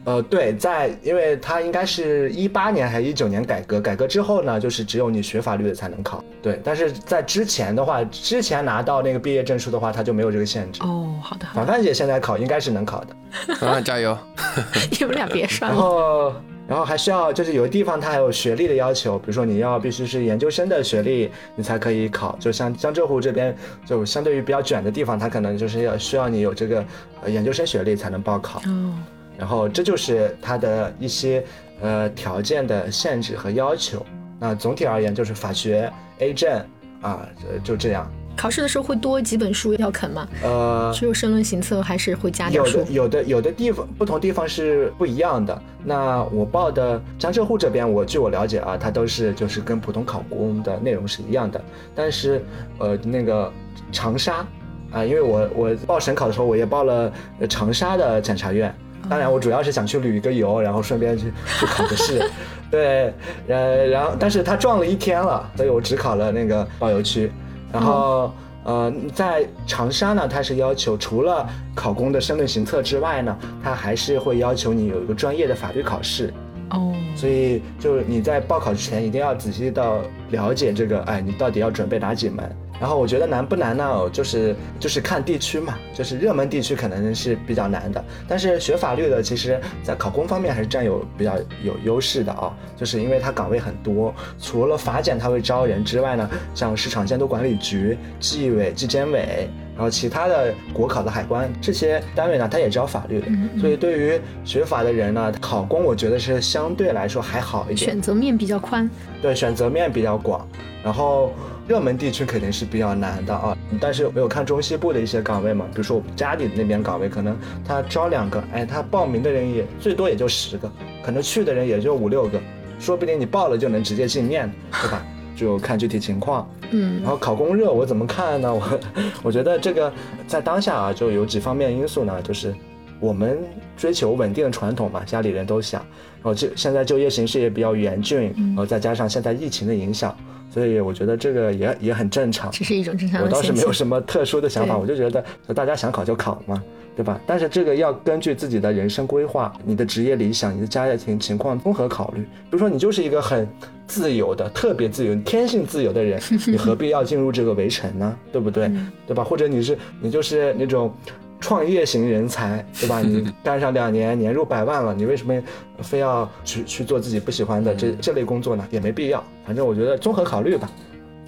[0.05, 6.22] 呃，对，在，因为它应该是一八年还是一九年改革，改革之后呢，就是只有你学法律的才能考。
[6.42, 10.83] 对，但是在之前的话，之前拿到那个毕业证书的话，它就没有这个限制。
[10.83, 11.46] 哦，好的。
[11.55, 13.16] 凡凡姐现在考应该是能考的。
[13.57, 14.16] 凡 凡加油！
[15.00, 15.66] 你们俩别说。
[15.66, 16.35] 然后，
[16.66, 22.37] 然后还需要就是有的地方它还有学历的要求，比如说你要必须是研究生的学历，你才可以考。
[22.40, 26.85] 就像江浙沪这边，就相对于比较卷的地方，它可能就是要需要你有这个
[27.27, 28.61] 研究生学历才能报考。
[28.61, 28.94] 哦。
[29.37, 31.44] 然后这就是它的一些
[31.81, 34.05] 呃条件的限制和要求。
[34.38, 36.64] 那总体而言就是法学 A 证
[37.03, 37.29] 啊，
[37.62, 38.11] 就这样。
[38.36, 40.26] 考试的时候会多几本书要啃吗？
[40.42, 42.78] 呃，只有申论行测还是会加点书？
[42.78, 45.60] 有的有的有的地方不同地方是不一样的。
[45.84, 51.60] 那我报的江浙沪这边，我据我了解啊，它都是就是跟普通考公的内容是一样的。
[51.94, 52.44] 但是
[52.78, 53.52] 呃那个
[53.92, 54.46] 长沙
[54.90, 57.12] 啊，因为我我报省考的时候，我也报了
[57.48, 58.74] 长沙的检察院。
[59.06, 61.24] 当然，我主要是想去旅一个游，然后顺便去
[61.60, 62.26] 去考个试，
[62.70, 63.12] 对，
[63.48, 67.30] 呃，然后但是他撞了一天了，所以我只考了那个保邮区。
[67.74, 68.32] 然后，
[68.62, 76.32] 呃，在长沙呢，它是要求除了考公的申论行测之外呢，它还是会要求你有一个专业的法律考试。
[76.70, 79.98] 哦，所以就是你在报考之前一定要仔细到
[80.30, 82.48] 了解这个，哎，你到底要准备哪几门？
[82.84, 84.10] 然后我觉得难不难呢？
[84.12, 88.04] 就是就是看地区嘛，就是热门地区可能是比较难的。
[88.28, 103.28] 但是学法律的，其实在考公方面还是占有比较有优势的啊，就是因为它岗位很多，除了法检它会招人之外呢，像市场监督管理局、纪委、纪检委，然后其他的国考的海关这些单位呢，它也招法律的。
[103.58, 108.90] 所以对于学法的人呢，考公我觉得是相对来说还好一点，选择面比较宽。
[109.22, 110.46] 对，选择面比较广，
[110.84, 111.32] 然后。
[111.66, 120.70] 热门地区肯定是比较难的啊，但是我有看中西部的一些岗位嘛，比如说我们家里那边岗位，可能他招两个，哎，他报名的人也最多也就十个，
[121.03, 122.38] 可能去的人也就五六个，
[122.79, 125.07] 说不定你报了就能直接进面，对吧？
[125.35, 126.48] 就看具体情况。
[126.70, 128.53] 嗯，然后考公热我怎么看呢？
[128.55, 128.81] 我
[129.24, 129.92] 我觉得这个
[130.27, 132.55] 在当下啊，就有几方面因素呢，就是
[133.00, 133.38] 我们
[133.77, 135.81] 追求稳定的传统嘛，家里人都想，
[136.22, 140.14] 然后就现在就业形势也比较严峻，然后再加上现在疫情的影响。
[140.50, 142.50] 所以我觉得这个也也很正常。
[142.52, 146.62] 这是一种正常我倒是没有什么特殊的想法，我就觉得大家想考就考嘛，
[146.96, 147.20] 对吧？
[147.26, 152.22] 但是这个要根据自己的人生规划、你的职业理想、你的家庭情况综合考虑。
[152.22, 153.48] 比如说你就是一个很
[153.87, 158.16] 自由的、特别自由、天性自由的人，你何必要进入这个围城呢？
[158.30, 158.70] 对不对？
[159.07, 159.24] 对吧？
[159.24, 160.94] 或者你是你就是那种。
[161.40, 163.00] 创业型人才，对吧？
[163.00, 165.34] 你 干上两年，年入百万了，你为什么
[165.78, 168.66] 非要去去做自己不喜欢的这这类工作呢？
[168.70, 169.22] 也没必要。
[169.46, 170.70] 反正我觉得综合考虑吧。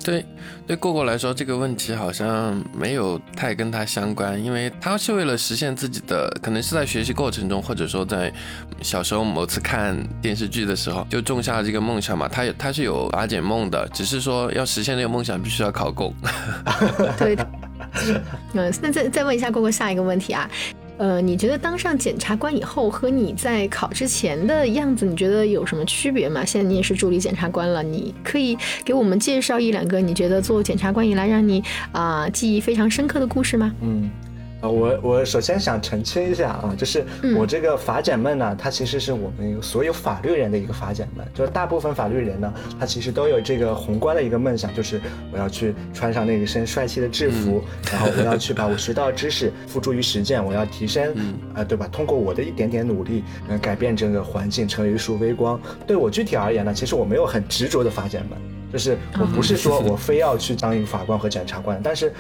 [0.07, 0.25] 对，
[0.69, 8.33] 对过过来说，这个问题好像没有太跟他相关，因为他是为了实现自己的，可能是在学习过程中，或者说在
[8.83, 12.29] 小时候某次看电视剧的时候，就种下了这个梦想嘛。
[12.29, 16.15] 他他是有法检梦的，只是说要实现这个梦想，必须要考公。
[17.19, 17.37] 对，
[18.55, 20.49] 嗯，那再再问一下过过下一个问题啊，
[20.99, 26.45] 呃，你觉得当上检察官以后和你在考之前的样子，你觉得有什么区别吗？
[26.45, 33.75] 现在你也是助理检察官了，你可以给我们介绍一两个你觉得做检察官以来让你啊、记忆非常深刻的故事吗？
[33.83, 34.11] 嗯，
[34.71, 37.05] 我我首先想澄清一下啊，就是
[37.37, 45.01] 我这个法检梦呢，它其实是我们所有法律人的一个法检梦，就是大部分法律人呢，他其实都有这个宏观的一个梦想，就是
[45.33, 51.15] 我要去穿上那一身帅气的制服，然后我要去把我学到的知识付诸于实践，我要提升，
[51.55, 51.89] 啊、对吧？
[51.91, 55.61] 通过我的一点点努力，嗯、改变整个环境，成为一束微光。
[55.87, 58.56] 对我具体而言呢，其实我没有很执着的法检梦。
[58.77, 62.13] 就是我不是说我非要去当一个法官和检察官，但是，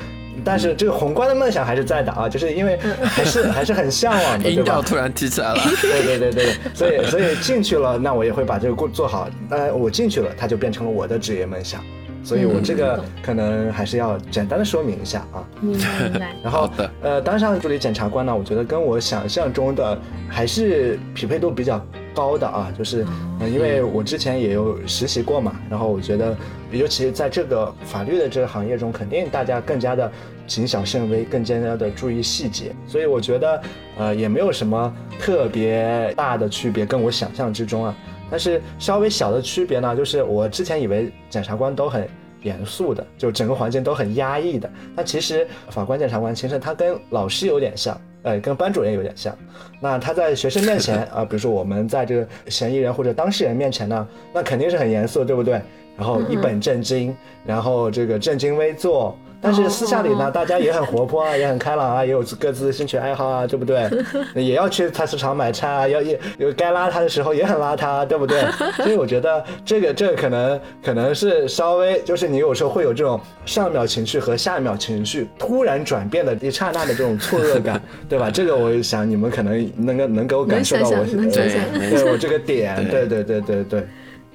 [0.43, 4.57] 但是这个宏观的梦想还是在的啊，就是因为还是还是很向往的，对吧？
[4.57, 5.61] 音调突然提起来了。
[5.83, 9.29] 对对对对，所以所以进去了，那我也会把这个工做好。
[9.51, 11.85] 那我进去了，它就变成了我的职业梦想，
[12.25, 15.45] 所以我这个可能还是要简单的说明一下啊。
[15.61, 16.35] 明白明白。
[16.43, 16.71] 然后
[17.03, 21.85] 呃，当上助理检察官呢，我觉得跟我想象中的还是匹配度比较
[22.17, 23.05] 高的啊，就是
[23.39, 26.35] 呃，因为我之前也有实习过嘛，然后我觉得，
[26.73, 30.11] 尤其在这个法律的这个行业中，肯定大家更加的
[30.47, 33.63] 谨小慎微，更加的注意细节，所以我觉得
[33.99, 37.95] 呃也没有什么特别大的区别，跟我想象之中啊。
[38.31, 42.09] 但是稍微小的区别呢，就是我之前以为检察官都很
[42.43, 44.69] 严肃的，就整个环境都很压抑的。
[44.97, 49.33] 但其实法官、检察官其实他跟老师有点像，呃，跟班主任有点像。
[49.81, 55.63] 那他在学生面前 啊、比如说我们在这个嫌疑人或者当事人面前呢，那肯定是很严肃，对不对？
[55.97, 59.17] 然后一本正经，然后这个正襟危坐。
[59.41, 63.89] 但是私下里呢，哦大家也很活泼啊， 也很开朗啊，也有各自的兴趣爱好啊，对不对？
[64.35, 68.43] 也要去菜市场买菜啊，要也有该邋遢的时候也很邋遢，对不对？
[68.83, 78.31] 所以我觉得这个这个可能可能是稍微就是你有时候会有这种上一秒情绪和下一秒情绪突然转变的一刹那的这种错愕感，对吧？
[78.31, 83.87] 这个我想你们可能能够能够感受到我对对我这个点，对对对对对。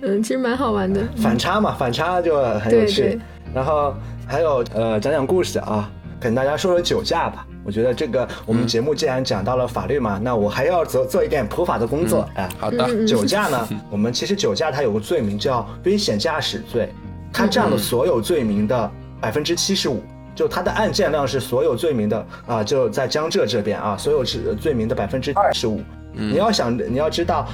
[0.03, 1.01] 嗯，其实蛮好玩的。
[1.17, 3.01] 反差嘛，反差就很有趣。
[3.01, 3.19] 对对
[3.53, 3.93] 然后
[4.27, 7.45] 还有呃，讲讲故事啊，跟大家说说酒驾吧。
[7.63, 12.27] 我觉得这个我们节目既然讲到了法律嘛，那我还要做做一点普法的工作。
[12.35, 16.89] 哎，好的，酒驾呢， 我们其实酒驾它有个罪名叫危险驾驶罪，
[17.31, 20.01] 它占了所有罪名的百分之七十五。
[20.33, 25.81] 就它的案件量是所有罪名的啊，就在江浙这边啊，所有是罪名的百分之二十五。
[26.13, 27.45] 你要想，你要知道，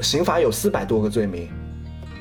[0.00, 1.48] 刑法有四百多个罪名，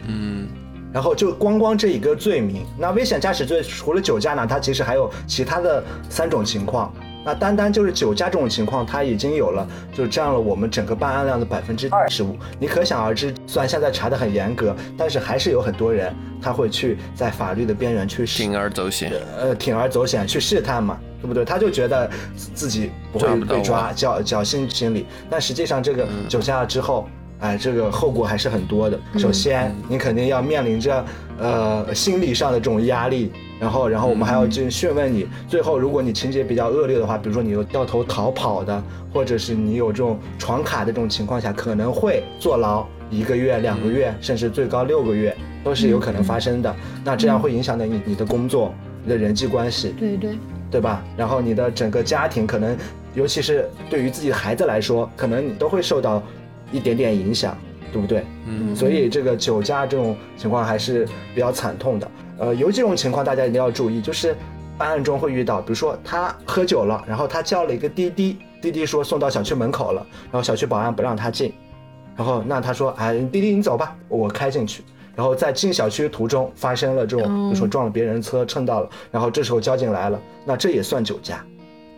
[0.08, 0.48] 嗯，
[0.96, 6.90] 然后就光光这一个罪名，那危险驾驶罪除了酒驾呢，它其实还有其他的三种情况。
[7.22, 12.38] 那单单就是酒驾这种情况，它已经有了，就占了我们整个办案量的百分之二十五。
[12.58, 19.12] 你可想而知，虽然现在查的很严格，但是还是有很多人他会去在法律的边缘去试铤而走险。
[19.38, 21.44] 呃铤而走险去试探嘛，对不对？
[21.44, 25.06] 他就觉得自自己不会被抓，我侥侥幸心理。
[25.30, 29.00] 但实际上这个酒驾之后，哎，这个后果还是很多的。
[29.18, 31.06] 首先，你肯定要面临着
[31.40, 35.28] 呃心理上的这种压力，然后然后我们还要去讯问你。
[35.48, 38.82] 最后，如果你情节比较恶劣的话，比如说你有掉头逃跑的，
[39.14, 46.74] 或者是你有这种闯卡的这种情况下，可能会坐牢一个月、两个月，甚至最高六个月，都是有可能发生的。
[47.04, 49.94] 那这样会影响到你你的工作、你的人际关系。
[50.00, 50.38] 对对，
[50.72, 51.04] 对吧？
[51.18, 52.76] 然后你的整个家庭可能，
[53.14, 56.24] 尤其是对于自己的孩子来说，可能你都会受到
[56.72, 57.58] 一点点影响，
[57.92, 58.26] 对不对？
[58.48, 62.12] 嗯，所以这个酒驾这种情况还是比较惨痛的。
[62.38, 64.36] 呃，有几种情况大家一定要注意，就是
[64.78, 71.54] 办案中会遇到，比如说他喝酒了，然后他叫了一个滴滴，滴滴说送到小区门口了，然后小区保安不让他进，
[72.16, 74.84] 然后那他说，哎，滴滴你走吧，我开进去。
[75.16, 81.42] 然后在进小区途中发生了这种，比如说撞了别人车蹭到了，然后这时候交警来了，那这也算酒驾，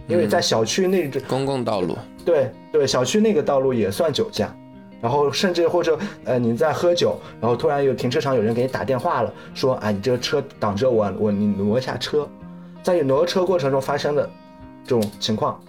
[0.08, 1.98] 因为在小区那这公共道路。
[2.26, 4.54] 对对小区那个道路也算酒驾，
[5.02, 12.28] 然后甚至或者呃你在喝酒，然后突然有停车场有人给你打电话了，说啊你这个车挡着我，我你挪一下车，
[12.84, 14.30] 在你挪车过程中发生的
[14.84, 15.60] 这种情况，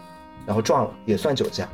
[0.47, 1.69] 然后撞了也算酒驾，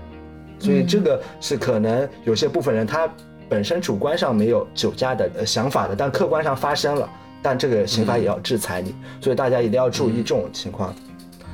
[0.58, 3.08] 所以这个是可能有些部分人他
[3.48, 7.08] 本身主观上没有酒驾的呃想法的，但客观上发生了，
[7.40, 10.94] 但这个刑法也要制裁你，所以大家一定要注意这种情况。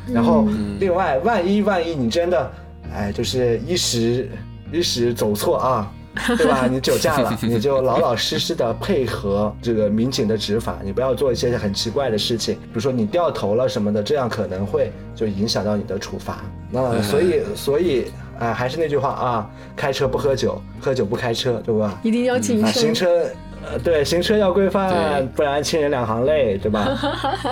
[0.07, 0.47] 然后
[0.79, 2.51] 另外，万一万一你真的
[2.93, 4.29] 哎就是一时
[4.73, 5.93] 一时走错啊。
[6.37, 6.67] 对吧？
[6.69, 16.45] 你酒驾了，你就老老实实的配合这个民警的执法，你不要做一些很奇怪的事情，比如说你掉头了什么的，这样可能会就影响到你的处罚。
[16.69, 18.07] 那所以所以
[18.41, 21.97] 啊，还是那句话啊，开车不喝酒，喝酒不开车，对吧？
[22.03, 22.83] 一定要谨啊，慎。
[22.83, 23.25] 行车
[23.65, 26.99] 呃对，行车要规范，不然亲人两行泪，对吧？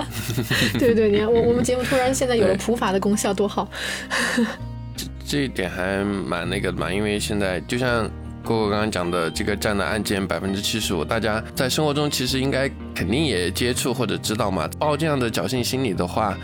[0.78, 3.68] 对对，你看我我们节目突然现在有了普法的功效，多好。
[4.96, 8.10] 这这一点还蛮那个的嘛，因为现在就像。
[8.44, 14.66] 哥哥刚刚讲的这个占的案件百分之七十五，大家在生活中其实应该肯定也接触或者知道嘛。
[14.78, 16.34] 抱这样的侥幸心理的话，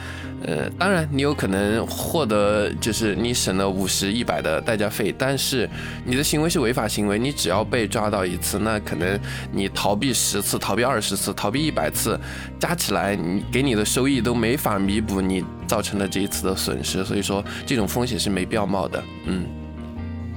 [0.46, 5.68] 呃，当然你有可能获得就是你省了五十一百的代驾费，但是
[6.04, 9.18] 你的行为是违法行为，你只要被抓到一次，那可能
[9.50, 12.18] 你逃避十次、逃避二十次、逃避一百次，
[12.60, 19.44] 加起来你给你的收益都没法弥补你造成的这一次的损失，所以说这种风险是没必要冒的，嗯。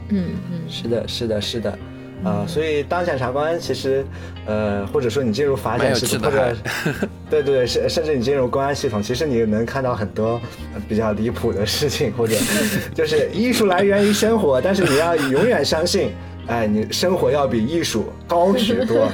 [0.10, 1.78] 嗯嗯，是的，是的，是的，
[2.24, 4.06] 啊，所以当检察官其实，
[4.46, 6.56] 呃，或者说你进入法检系统，或者，
[7.30, 10.40] 对对对，甚甚至你进入公安系统，其实你能看到很多
[10.88, 12.36] 比较离谱的事情，或者
[12.94, 16.12] 就是艺术来源于生活，但是你要永远相信，
[16.48, 19.10] 哎，你生活要比艺术高许多。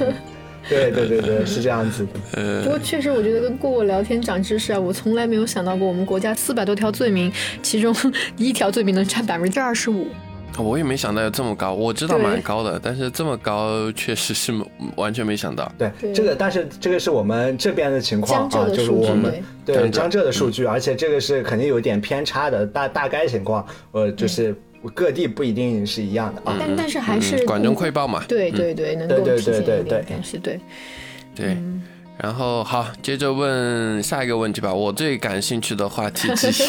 [0.66, 2.62] 对对对对，是这样子的。
[2.64, 7.30] 不过确实，我觉得跟过过聊天长知识啊，我从来没有想到过我们国家四百多条罪名，
[7.60, 7.94] 其中
[8.38, 10.06] 一条罪名能占百分之二十五。
[10.58, 14.52] 我也没想到有这么高，我知道蛮高的，但是这么高确实是
[14.96, 15.70] 完全没想到。
[15.78, 24.54] 对，这个但是这个是我们这边的情况啊，就是我们对江浙的数据，而且这个是肯定有点偏差的，大大概情况，呃，就是
[24.94, 26.56] 各地不一定是一样的啊。
[26.58, 28.22] 但但是还是管中窥豹嘛。
[28.28, 30.60] 对对对，能够体现一点东西，对
[31.34, 31.56] 对。
[32.16, 34.72] 然后好，接着问下一个问题吧。
[34.72, 36.64] 我最感兴趣的话题继续，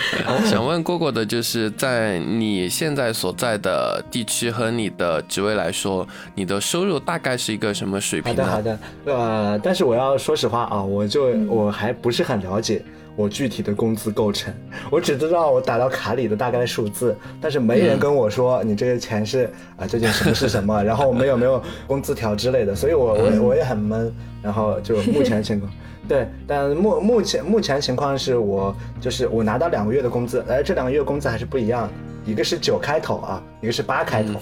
[0.44, 8.44] 想问蝈蝈的就是在你现在所在的地区和你的职位来说，你的收入大概是一个什么水平呢？
[8.44, 9.14] 好的，好的。
[9.16, 12.82] 呃，但是我要说实话啊，我就我还不是很了解
[13.16, 14.52] 我具体的工资构成，
[14.90, 24.14] 我只知道我打到卡里的大概数字，但是没人跟我说你这个钱是啊究竟什么是什么， 然后我们有没有工资条之类的，所以我我我也很闷。
[24.42, 25.70] 然后就目前情况，
[26.08, 31.82] 对，但目目前目前情况是我就是我拿到两个月的工资，哎，这两个月工资还是不一样。
[31.82, 34.40] 的，一个是九开头啊，一个是八开头，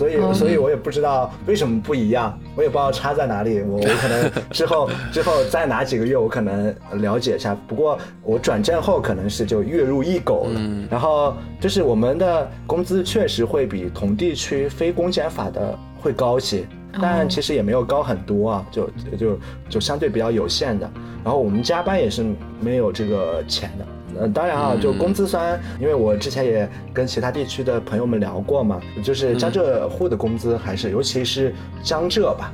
[0.00, 7.54] 所以所以我也不知道为什么不一样，我也不知道差在哪里，我我可能 之后之后再拿几个月，我可能了解一下。
[7.68, 16.64] 不过我转正后可能是就月入一狗了，然后就是我们的工资确实会比同地区非公检法的会高些。
[17.00, 19.38] 但其实也没有高很多啊，就就
[19.68, 20.90] 就相对比较有限的。
[21.22, 22.24] 然后我们加班也是
[22.58, 23.86] 没有这个钱的。
[24.18, 32.52] 呃，当然啊，就工资虽然，因为我之前也跟其他地区的朋友们聊过嘛，就是江浙沪的工资还是，尤其是江浙吧，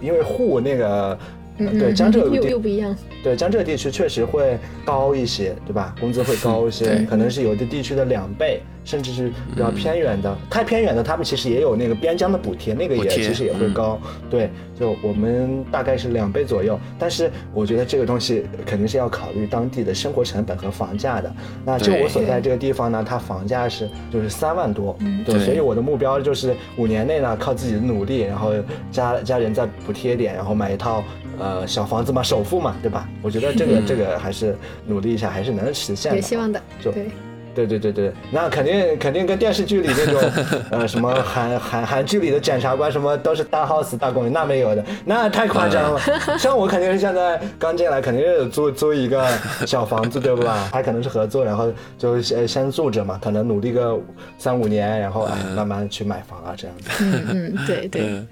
[0.00, 1.18] 因为沪那个。
[1.56, 5.94] 对江浙又又不一样，对江浙地区确实会高一些，对吧？
[6.00, 14.00] 工资会高一些，可能是有的地区的两倍，甚至是比较偏远的，太偏远的他们其实也有那个边疆的补贴，那个也其实也会高。
[14.28, 21.32] 对，就我们大概是两倍左右，但是我觉得这个东西肯定是要考虑当地的生活成本和房价的。
[21.64, 28.52] 那就我所在这个地方呢，它房价是就是三万多，对，所以我的目标就是五年内呢靠自己的努力，然后
[28.90, 31.04] 家家人再补贴点，然后买一套。
[31.38, 33.08] 呃，小房子嘛，首付嘛，对吧？
[33.22, 34.56] 我觉得这个这个还是
[34.86, 36.18] 努力一下，还是能实现的。
[36.18, 37.10] 有希望的，就对，
[37.54, 40.30] 对对对对，那肯定肯定跟电视剧里那种，
[40.70, 46.00] 呃，什么韩韩韩剧里的检察官什么都是大 house 大公寓，那没有的，那太夸张了。
[46.38, 49.24] 像我肯定是现在刚进来，肯定是租租一个
[49.66, 50.68] 小房子，对吧？
[50.72, 53.96] 还可能是合租，然后就先先住着嘛，可能努力个
[54.36, 56.90] 三五年，然后哎，慢慢去买房啊，这样子。
[57.00, 57.24] 嗯
[57.54, 58.22] 嗯，对对。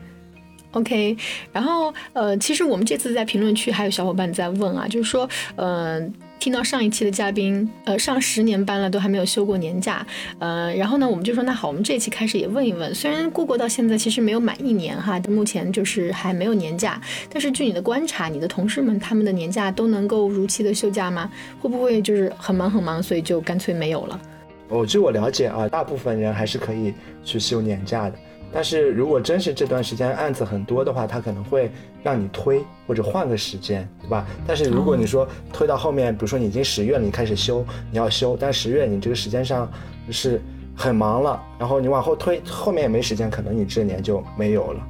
[0.73, 1.17] OK，
[1.53, 6.01] 然后呃，其实我们这次在评论区还有小伙伴在问啊，就是说，呃，
[6.39, 10.05] 听到上一期的嘉宾，呃，上十年班了都还没有休过年假，
[10.39, 17.01] 呃，然后呢，我们就说那好，我们这期开始也问一问，虽然过过到现在其实没有满一年哈，目前就是还没有年假，
[17.31, 21.31] 但是据你的观察，你的同事们他们的年假都能够如期的休假吗？
[21.61, 24.21] 会不会就是很忙很忙，所以就干脆没有了？
[24.69, 28.17] 哦，据我了解啊，大部分人还是可以去休年假的。
[28.53, 31.71] 但是如果真是这段时间案子很多的话，他可能会
[32.03, 34.27] 让你推或者换个时间，对吧？
[34.47, 39.71] 但是如果你说推到后面，比如说你已经十月了，你开始修，你要修，但十月你这个时间上
[40.11, 40.39] 是
[40.77, 44.81] 很忙了，然后你往后推，后面也没时间，可能你这年就没有了，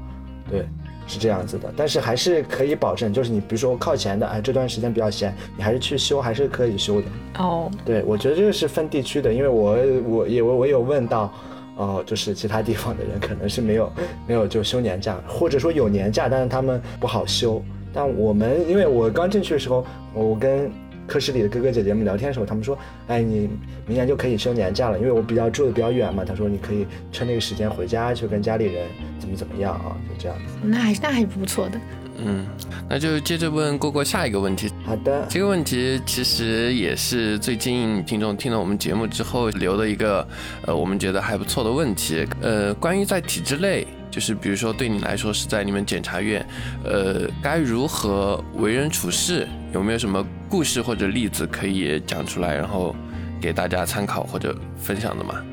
[0.50, 0.66] 对，
[1.06, 1.72] 是这样子的。
[1.76, 7.06] 但是还是可以保证，就是你比如说靠前的，哎，这段时间比较闲，你还是去修，还是可以修的。
[7.38, 9.76] 哦，对，我觉得这个是分地区的，因为我
[10.08, 11.32] 我也我我有问到。
[11.76, 13.92] 哦，就是其他地方的人可能是没有
[14.26, 17.62] 没有就休年假，或者说有年假，但是他们不好休。
[17.92, 20.70] 但我们因为我刚进去的时候，我跟
[21.06, 23.50] 科室里的哥哥姐姐们聊天的时候，他们说，哎，你
[23.86, 26.24] 明年就可以休年假了，因为我比较住的比较远嘛。
[26.24, 28.86] 他说你可以趁那个时间回家去跟家里人
[29.18, 30.54] 怎么怎么样啊，就这样子。
[30.62, 31.78] 那还那还不错的。
[32.24, 32.46] 嗯，
[32.88, 34.70] 那就接着问过过下一个问题。
[34.84, 40.26] 好的，这个问题其实也是最近听众听了我们节目之后留的一个，
[40.66, 42.26] 呃，我们觉得还不错的问题。
[42.40, 46.46] 呃，关于在体制内，就是比如说对你来说是在你们检察院，
[46.84, 49.48] 呃，该如何为人处事？
[49.72, 52.94] 有没有什么故事或者例子可以讲出来，然后
[53.40, 55.44] 给大家参考或者分享的吗？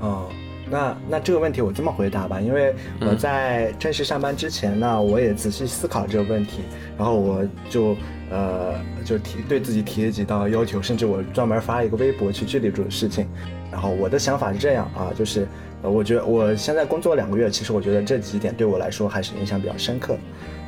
[0.00, 0.26] 哦。
[0.70, 6.60] 那那这个问题我这么回答吧，因为我在正式上班之前呢，我也仔细思考这个问题，
[6.96, 7.96] 然后我就
[8.30, 13.26] 呃就提对自己提了几道要求，甚至我专门发了一个微博去具体这个事情。
[13.70, 15.46] 然后我的想法是这样啊，就是
[15.82, 20.16] 我觉得我现在工作两个月，其实我觉得这几点对我来说还是影响比较深刻。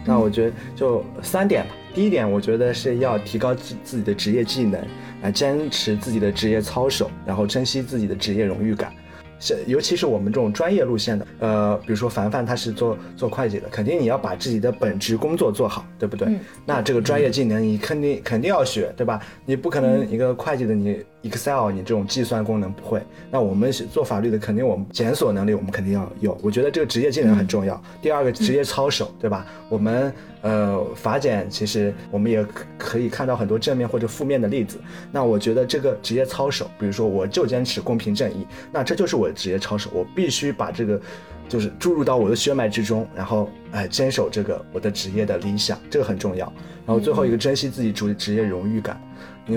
[0.04, 1.70] 那我觉得就三点吧。
[1.94, 4.80] 第一点，我觉得是要提高自自己的职业技能，
[5.22, 8.92] 来坚持自己的职业操守，然后珍惜自己的职业荣誉感。
[9.40, 16.28] 是，尤其是我们这种专业路线的，呃，比如说凡凡他是做做会计的，肯定你要把自己的本职工作做好，对不对？
[16.64, 19.20] 那这个专业技能你肯定肯定要学，对吧？
[19.44, 21.02] 你不可能一个会计的你。
[21.22, 22.98] Excel，你这种计算功能不会，
[23.30, 26.34] 那我们是做法律的，肯定我们检索能力我们肯定要有。
[26.42, 27.78] 我觉得这个职业技能很重要。
[28.00, 29.44] 第二个职业操守，对吧？
[29.68, 30.10] 我们
[30.42, 32.44] 呃法检其实我们也
[32.78, 34.78] 可以看到很多正面或者负面的例子。
[35.12, 41.00] 那我觉得这个职业操守，比如说我就坚持公平正义，那这就是我的职业操守，我必须把这个
[41.48, 46.46] 就是注入到我的血脉之中，然后哎坚守这个我的职业的理想，这个很重要。
[46.86, 49.00] 然后最后一个珍惜自己主职业荣誉感。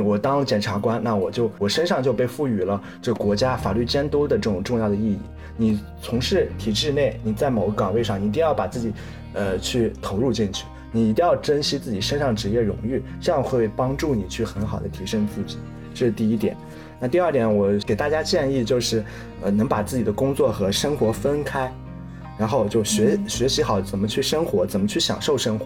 [0.03, 5.19] 我当检察官，那我就我身上就被赋予了这国家法律监督的这种重要的意义。
[5.55, 8.91] 你从事体制内，你在某个岗位上，你一定要把自己，
[9.33, 10.65] 呃，去投入进去。
[10.93, 15.57] 你一定要珍惜自己身上职业荣誉，这样会帮助你去很好的提升自己。
[15.93, 16.55] 这是第一点。
[16.99, 19.03] 那第二点，我给大家建议就是，
[19.41, 21.69] 呃，能把自己的工作和生活分开，
[22.37, 25.65] 然后就学学习好怎么去生活，怎么去享受生活。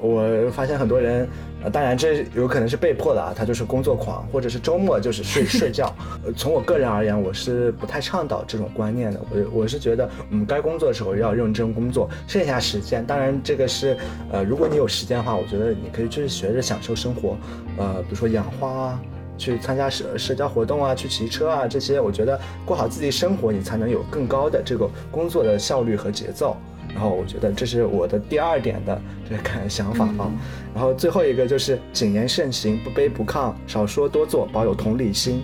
[0.00, 1.28] 我发现很多人，
[1.62, 5.94] 呃，当然这有可能是被迫的啊，他就是工作狂，或者是周末就是睡睡觉。
[6.24, 9.20] 呃， 从我个人而言，我是不太倡导这种观念的。
[9.30, 13.96] 我我是觉得，嗯，该工作的时候要认真工作，剩下时间，当然这个是，
[14.30, 17.36] 呃，如果你有时间的话，我觉得你可以去学着享受生活，
[17.76, 19.00] 呃，比如说养花啊，
[19.36, 26.56] 去参加社社交活动啊，去骑车啊，这些，我觉得过好自己生活，你才能有更高的这个工作的效率和节奏。
[26.94, 30.30] 然后我觉得这是我的第二点的这个想法啊，
[30.74, 35.42] 然后最后一个就是谨言慎行，不卑不亢，少说多做，保有同理心。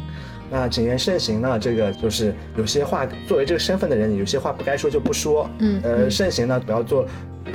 [0.51, 5.49] 那谨言慎行呢，这个就是有些话作为这个身份的人，有些话不该说就不说。
[5.59, 7.07] 嗯，呃，慎行呢，不要做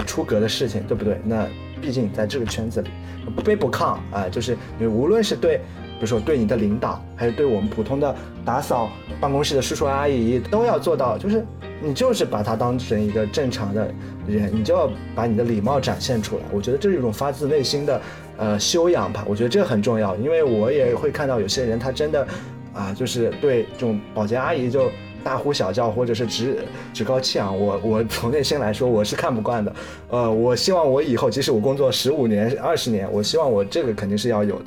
[0.05, 1.19] 出格的事情，对不对？
[1.23, 1.47] 那
[1.81, 2.89] 毕竟在这个圈子里，
[3.35, 5.61] 不卑不亢啊，就是你无论是对。
[5.99, 8.89] 比如说，对你的领导，还是对我们普通的打扫
[9.19, 11.45] 办公室的叔叔阿姨，都要做到，就是
[11.81, 13.93] 你就是把他当成一个正常的
[14.25, 16.43] 人，你就要把你的礼貌展现出来。
[16.53, 18.01] 我觉得这是一种发自内心的
[18.37, 19.25] 呃修养吧。
[19.27, 22.25] 我觉得这个很重要，因为我也会看到有些人他真的
[22.73, 24.89] 啊，就是对这种保洁阿姨就
[25.21, 26.59] 大呼小叫，或者是趾
[26.93, 27.59] 趾高气昂。
[27.59, 29.75] 我我从内心来说，我是看不惯的。
[30.09, 34.65] 呃，我希望我以后，即使我工作十五年、二十年，我希望我这个肯定是要有的。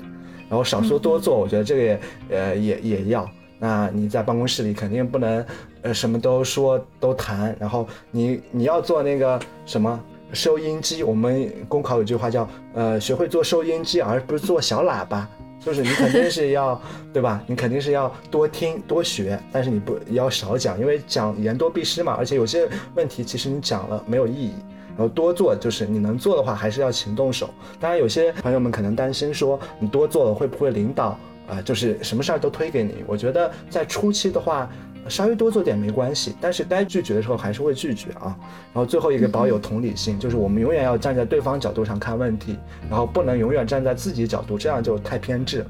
[0.52, 3.26] 然后少说多做，我觉得这个也呃也也要。
[3.58, 5.42] 那你在办公室里肯定不能
[5.80, 9.98] 呃什么都说都谈，然后你你要做那个什么
[10.34, 11.02] 收音机。
[11.02, 15.26] 我们公考有句话叫呃学会做收音机，而不是做小喇叭。
[15.58, 16.78] 就是你肯定是要
[17.14, 17.42] 对吧？
[17.46, 22.14] 你肯定是要多听多学，但是你不要少讲，因为讲言多必失嘛。
[22.18, 24.52] 而且有些问题其实你讲了没有意义。
[24.96, 27.50] 然后多做，就是你能做的话，还是要勤动手。
[27.80, 31.18] 当然，有些朋友们可能担心说，你多做了会不会领导
[31.48, 33.04] 啊，就是什么事儿都推给你？
[33.06, 34.70] 我觉得在初期的话，
[35.08, 38.36] 稍微多做点没关系，但是该拒绝的时候还是会拒绝啊。
[38.72, 42.56] 然后最后一个保有同理心，就是我们永远要站在对方角度上看问题，
[42.88, 45.64] 然后不能永远站在自己角度，这样就太偏执。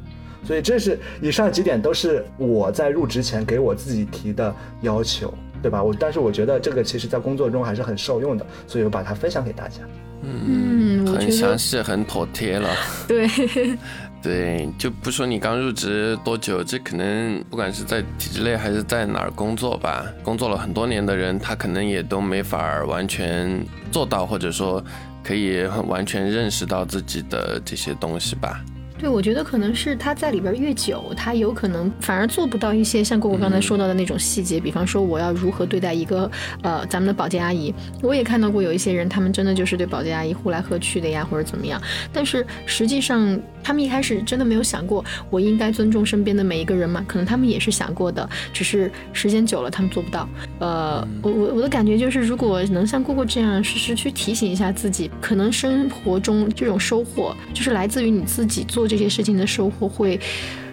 [0.44, 5.32] 所以这是以上几点都是我在入职前给我自己提的要求。
[5.62, 5.82] 对吧？
[5.82, 9.76] 我但是我觉得这个其实在工作中还是很受用的，所以我把它分享给大家。
[10.22, 12.68] 嗯，很详细，很妥帖了。
[13.08, 13.28] 对，
[14.22, 24.82] 对，就不说你刚入职多久，这可能不管是在体制内还是在哪儿工作吧，工作了很多年的人，他可能也都没法完全做到，或者说
[25.24, 28.60] 可以很完全认识到自己的这些东西吧。
[29.02, 36.30] 对，我觉得可能是他在里边越久，他有可能反而做不到一些像果果刚才说到的那种细节，比方说我要如何对待一个
[36.62, 37.74] 呃咱们的保洁阿姨。
[38.00, 41.82] 我也看到过有一些人，他们真的就是对保洁阿姨呼来喝去的呀，或者怎么样。
[42.12, 47.04] 但是实际上，他们一开始真的没有想过，我应该尊重身边的每一个人嘛？
[47.08, 50.28] 可能他们也是想过的，只是时间久了，他们做不到。
[50.60, 60.20] 呃，我我我的感觉就是，如果能像姑姑这样时时去提醒一下自己，可能生活中这种收获，就是来自于你自己做这些事情的收获，会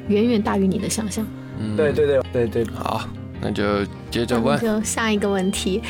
[0.10, 1.26] 远远大于你的想象。
[1.58, 3.08] 嗯对对对对对，好，
[3.40, 3.64] 那就
[4.12, 4.60] 接着问。
[4.60, 5.82] 就下一个问题，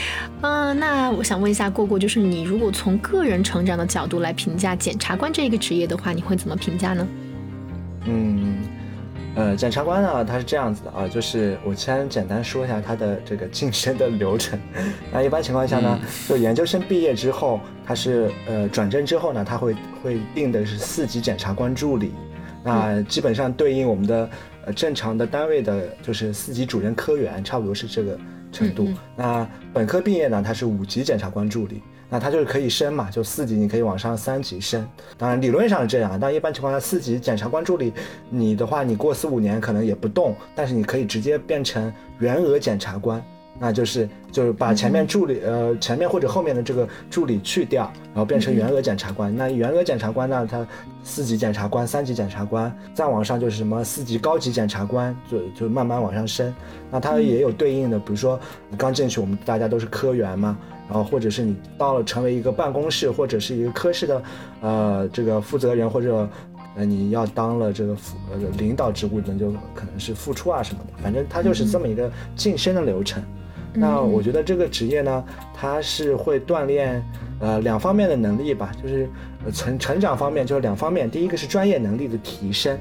[0.41, 7.07] 嗯、那我想问一下过过，就是你如果从个人成长的角度来评价检察官这一个职业的话，你会怎么评价呢？
[8.05, 8.57] 嗯，
[9.39, 14.59] 呃，检察官呢，他是这样子的啊，就是我先简单说一下他的这个晋升的流程。
[15.13, 19.73] 那一般情况下呢，就研究生毕业之后，他是呃转正之后呢，他会
[20.03, 22.11] 会定的是四级检察官助理，
[22.65, 24.29] 那基本上对应我们的
[24.65, 28.19] 呃正常的单位的就是四级主任科员，差不多是这个
[28.51, 28.83] 程度。
[28.89, 31.81] 嗯嗯那本科毕业呢，他是五级检察官助理。
[32.09, 34.87] 那他就是可以升嘛，就四级你可以往上三级升。
[35.17, 37.93] 当然理论上是这样，但一般情况下，四级检察官助理，
[38.29, 43.23] 你的话你过四五年可能也不动，但是你可以直接变成员额检察官，
[43.59, 49.35] 那就是就是把前面助理呃前面或者后面的这个助理去掉，然后变成员额检察官。
[49.35, 50.65] 那员额检察官呢，他
[51.03, 56.53] 四级检察官、三级检察官，再往上就是什么四级高级检察官，就就慢慢往上升。
[56.89, 58.39] 那它也有对应的，比如说
[58.69, 60.57] 你刚进去，我们大家都是科员嘛，
[60.89, 64.23] 然后或者是你到了成为一个办公室或者是一个科室的
[64.61, 66.27] 呃这个负责人或者
[66.75, 73.23] 呃你要当了这个副呃领导职务，那就可能是副处啊什么的，反正它就是这么一个晋升的流程。
[73.71, 75.23] 那我觉得这个职业呢，
[75.53, 76.99] 它是会锻炼
[77.39, 79.07] 呃两方面的能力吧，就是
[79.45, 82.75] 呃成成长方面就是两方面，第一个是专业能力的提升。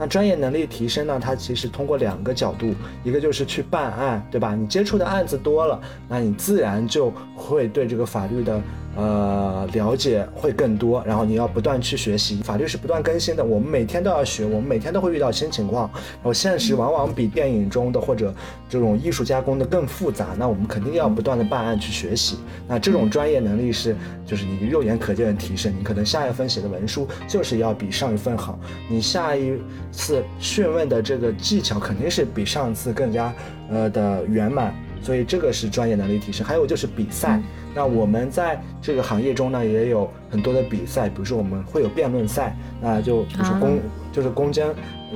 [0.00, 2.74] 那专业能力提升呢，它其实通过两个角度，
[3.04, 4.54] 一个就是去办案，对吧？
[4.54, 5.78] 你接触的案子多了，
[6.08, 8.58] 那你自然就会对这个法律的
[8.96, 18.34] 呃了解会更多，然后你要不断去学习，法律是不断更新的，我们每天都要学，我们每天都会遇到新情况，然后现实往往比电影中的或者
[18.68, 23.94] 这种艺术加工的更复杂，那我们肯定要不断的办案去学习，那这种专业能力是
[24.26, 29.52] 就是你肉眼可见的提升，你可能下一份写的文书就是要比上一份好，你下一
[29.92, 33.32] 次讯问的这个技巧肯定是比上次更加
[33.70, 36.44] 呃的圆满，所以这个是专业能力提升。
[36.44, 37.40] 还有就是比赛，
[37.74, 43.78] 那我们在这个行业中呢也有很多的比赛，比如说我们会有辩论赛，那就比如说公、
[44.12, 44.66] 就是公检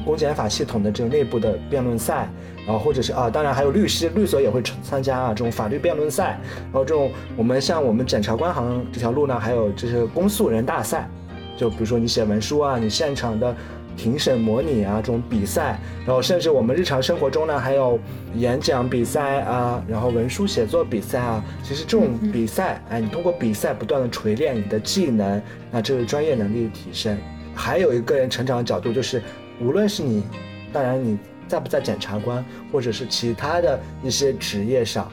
[0.05, 2.29] 公检法系统的这个内部的辩论赛，
[2.67, 11.09] 然后或者是啊，当然还有律师律所也会参加啊这种法律辩论赛，然后这种我们像我们检察官行这条路呢，还有就是公诉人大赛，
[11.57, 13.55] 就比如说你写文书啊，你现场的
[13.97, 17.99] 庭审模拟啊这种比赛，然后甚至我们日常生活中呢还有
[18.37, 25.41] 演讲比赛啊，然后文书写作比赛啊，其实这种比赛，哎，你通过比赛不断的锤炼你的技能，
[25.71, 27.17] 那这是专业能力的提升。
[27.55, 29.23] 还有一个个人成长的角度，就是
[29.61, 30.25] 无论是你，
[30.73, 31.17] 当然你
[31.47, 35.09] 在不在检察官，或者是其他的一些职业上，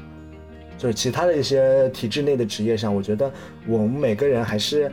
[0.78, 3.32] 就是其他的一些体制内的职业上，我觉得
[3.68, 4.92] 我们每个人还是，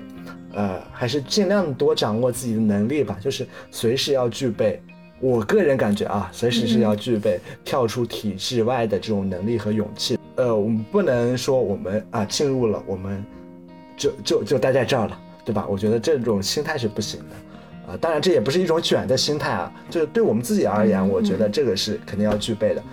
[0.53, 4.81] 呃，还是尽量多掌握自己的能力吧，就是随时要具备。
[5.21, 10.17] 我个人感觉啊，随时是要具备跳出体制外的这种能力和勇气。
[10.37, 13.25] 呃，我们不能说我们啊进入了，我们
[13.97, 15.67] 就就就待在这儿了，对吧？
[15.69, 17.37] 我觉得这种心态是不行的。
[17.89, 22.83] 啊，当然这也不是一种卷的心态啊，就是对我们自己而言，我觉得这个是肯定要具备的。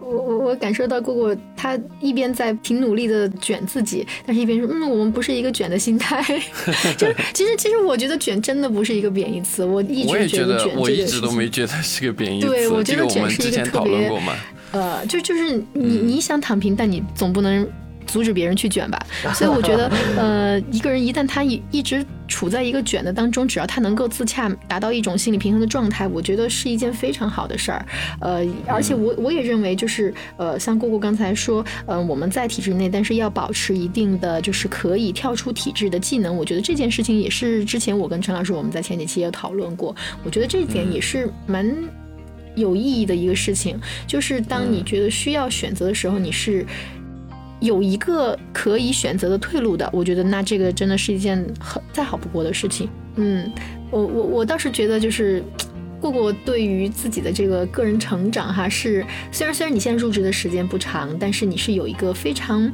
[0.00, 6.20] 我我我感受到姑姑她一边在挺努力的卷自己，但是一边说，嗯，我们不是一个卷的心态。
[6.98, 12.48] 就是 其实其实我觉得卷真的不是一个贬义词，我一我也觉得卷，我一直都没觉得是个贬义词。
[12.48, 14.34] 对我觉得卷是一个之前讨论特别过嘛。
[14.72, 17.66] 呃，就就是你你想躺平，但你总不能
[18.12, 18.98] 阻止别人去卷吧。
[19.34, 27.86] 所以我觉得，呃，一个人一旦他一一直处在一个卷的当中，只要他能够自洽，达到一种心理平衡的状态，我觉得是一件非常好的事儿。
[28.20, 36.36] 呃，而且我我也认为，就是呃，像姑姑刚才说，呃，我们在体制内，但是要保持一定的就是可以跳出体制的技能。
[36.36, 41.74] 我觉得这件事情也是之前我跟陈老师我们在前几期也讨论过，我觉得这一点也是蛮。
[42.54, 46.66] 有意义的一个事情，就是当你觉得需要选择的时候，你是
[47.62, 49.88] 有一个可以选择的退路的。
[49.92, 52.88] 我觉得那这个真的是一件很再好不过的事情。
[53.16, 53.50] 嗯，
[53.90, 55.42] 我我我倒是觉得就是
[56.00, 62.70] 过过对于自己的这个个人成长哈，是虽然虽然你现在入职的时间不长，但是你是有一个非常。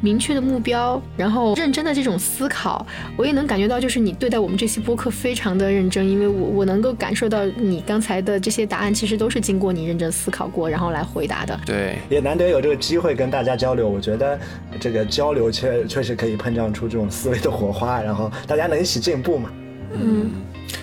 [0.00, 2.86] 明确的目标，然后认真的这种思考，
[3.16, 11.58] 我也能感觉到，就是你对待我们这期播客非常的认真，因为我我能够感受到你刚才的这些答案，其实都是经过你认真思考过，然后来回答的。
[11.64, 14.38] 对，也难得有这个机会跟大家交流，我觉得
[14.78, 19.50] 这个交流确确实可以碰撞出这种思维的火花，然后大家能一起进步嘛。
[19.92, 20.30] 嗯，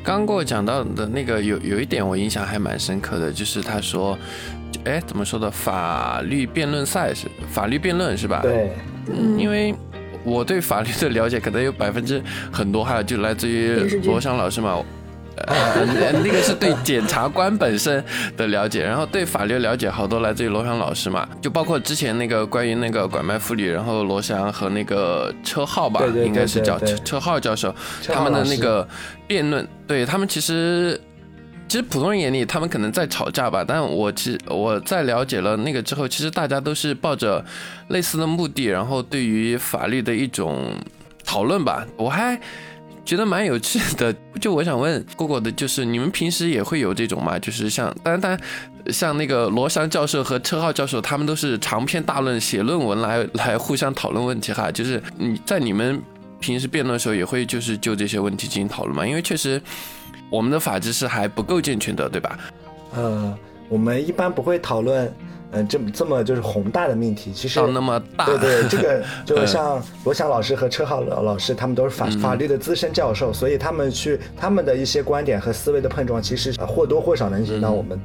[0.03, 4.17] 刚刚给我讲到的那个有有一点我印象还蛮深刻的，就是他说，
[4.85, 5.51] 哎，怎么说的？
[5.51, 8.39] 法律辩论赛是法律辩论是吧？
[8.41, 8.71] 对。
[9.07, 9.73] 嗯，因为
[10.23, 14.77] 我对法律的了解可能有百分之很多哈，就来自于罗翔老师嘛。
[15.47, 15.83] 呃，
[16.23, 18.03] 那个是对检察官本身
[18.37, 27.73] 的了解，然后对法律了解好多来自于罗翔老师嘛，就包括之前那个关于那个拐卖妇女，然后罗翔和那个车浩吧，应该是叫车车浩教授，
[28.07, 28.87] 他们的那个
[29.27, 31.01] 辩论，对他们其实。
[31.73, 37.43] 其实普通人眼里，他们可能在吵架吧，但我其实我在了解了那个之后，其实大家都是抱着
[37.87, 40.77] 类似的目的，然后对于法律的一种
[41.25, 41.83] 讨论吧。
[41.97, 42.39] 我还
[43.03, 44.15] 觉得蛮有趣的。
[44.39, 47.39] 就我想问过过的，就是你们平时也会有这种吗？
[47.39, 48.39] 就是像，当然，当然，
[48.93, 54.71] 像那个罗翔教授和车浩教授，他们都是长篇大论写论文来来互相讨论问题哈。
[54.71, 55.99] 就是你在你们
[56.39, 59.07] 平时辩论的时候，也会就是就这些问题进行讨论吗？
[59.07, 59.59] 因为确实。
[60.33, 62.39] 我们的法制是还不够健全的，对吧？
[62.95, 63.37] 呃，
[63.69, 65.13] 我们一般不会讨论，
[65.51, 67.31] 呃，这么这么就是宏大的命题。
[67.31, 77.99] 其实那么大，对对，这个 就像罗翔老师和车浩老老师，他们都是法法律的资深教授，所以他们去他们的一些观点和思维的碰撞，其实或多或少能影响到我们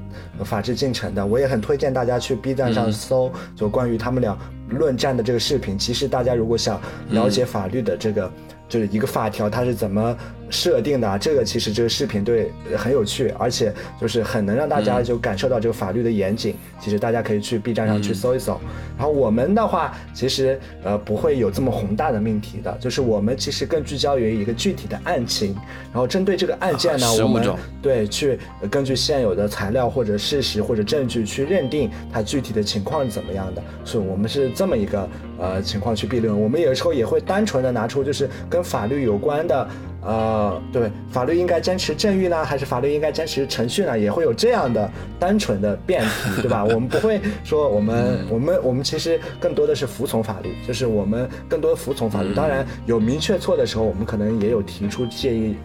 [0.44, 1.24] 法治进程的。
[1.24, 4.36] 我也很推荐大家去 B 站上搜，就关于他们俩
[4.68, 5.78] 论战的这个视频。
[5.78, 8.30] 其实大家如果想了解法律的这个。
[8.68, 10.14] 就是一个法条，它是怎么
[10.50, 11.18] 设定的？
[11.18, 16.54] 这个其实这个视频对很有趣，而且就是很能让大家就感受到这个法律的严谨。
[16.78, 18.60] 其实大家可以去 B 站上去搜一搜。
[18.98, 25.54] 然后我们的话，其实呃不会有这么宏大的命题的，就是我们其实更聚焦于一个具体的案情，
[25.92, 27.42] 然后针对这个案件呢，我们
[27.80, 28.38] 对去
[28.70, 33.62] 根据现有的材料或者事实或者证据去认定它具体的情况是怎么样的。
[33.82, 36.38] 所以我们是这么一个呃情况去辩论。
[36.38, 39.68] 我们有时候也会单纯的拿出就是跟跟法律有关的，
[40.00, 43.98] 呃，对，法律应该坚持正义呢，还是法律应该坚持程序呢？
[43.98, 44.88] 也会有这样的
[45.18, 46.62] 单纯的辩题，对吧？
[46.72, 52.32] 我们不会说我们我们我们其实更多的是服从法律，就是我们更多服从法律。
[52.32, 55.56] 当然有明确错的时候，我们可能也有提出建议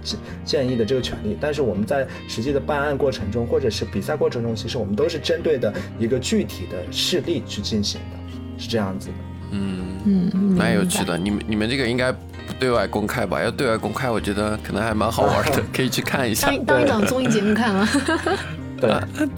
[0.44, 1.38] 建议的这个权利。
[1.40, 8.18] 但是我们在实际的办案过程中，或者是比赛过程中，其实我们都是针对的一个具体的事例去进行的，
[8.58, 9.14] 是这样子的。
[9.52, 11.20] 嗯嗯，蛮有趣的。
[11.20, 12.12] 你们你们这个应该。
[12.46, 13.42] 不对外公开吧？
[13.42, 16.48] 要对外公开，我觉得可能还蛮好玩的， 可以去看一下。
[16.48, 17.88] 当当一档综艺节目看了。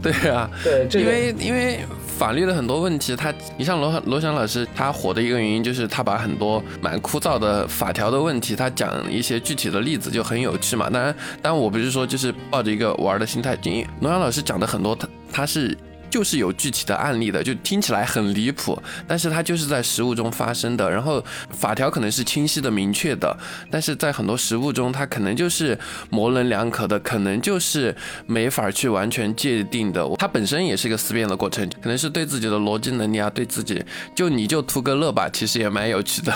[0.01, 1.81] 对对啊， 对，因为因为
[2.17, 10.89] 法律的很多问题，他你像罗罗翔老师，他火的一个原因就是他把很多蛮枯燥的法条的问题，他讲一些具体的例子就很有趣嘛。
[10.89, 15.77] 当然，当然我不是说就是抱着一个玩的心态，因为罗翔老师讲的很多，他他是。
[16.15, 20.89] 就是有具体的案例的，就听起来很离谱，但是它就是在实物中发生的。
[20.89, 23.37] 然后法条可能是清晰的、明确的，
[23.69, 25.77] 但是在很多实物中，它可能就是
[26.09, 27.93] 模棱两可的，可能就是
[28.27, 30.09] 没法去完全界定的。
[30.17, 33.83] 它本身也是一个思辨的过程，可能是对自己的逻辑能力啊，对自己
[34.15, 36.33] 就你就图个乐吧，其实也蛮有趣的。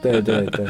[0.00, 0.66] 对对对，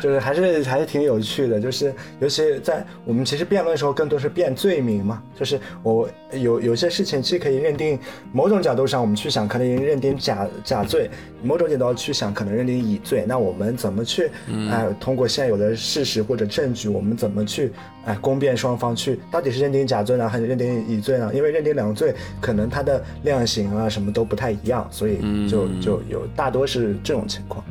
[0.00, 7.98] 就是还是还是挺有趣的，就是尤其在我们其实辩论的时候，更多是辩罪名嘛，就是我有有些事情既可以认定。
[8.32, 11.08] 某种角度上，我们去想，可能认定假假罪；
[11.42, 13.24] 某种角度去想，可能认定乙罪。
[13.28, 14.30] 那我们怎么去
[14.70, 17.72] 哎，通过现有的事实或者证据，我们怎么去
[18.06, 21.30] 哎公辩双方去，到底是认定假罪呢，还是认定乙罪呢？
[21.34, 25.18] 因为认定两罪，可能它的量刑啊什么都不太一样，所以
[25.48, 27.62] 就就有大多是这种情况。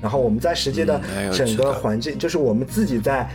[0.00, 1.00] 然后我们在实际的
[1.32, 3.28] 整个环境，就是我们自己在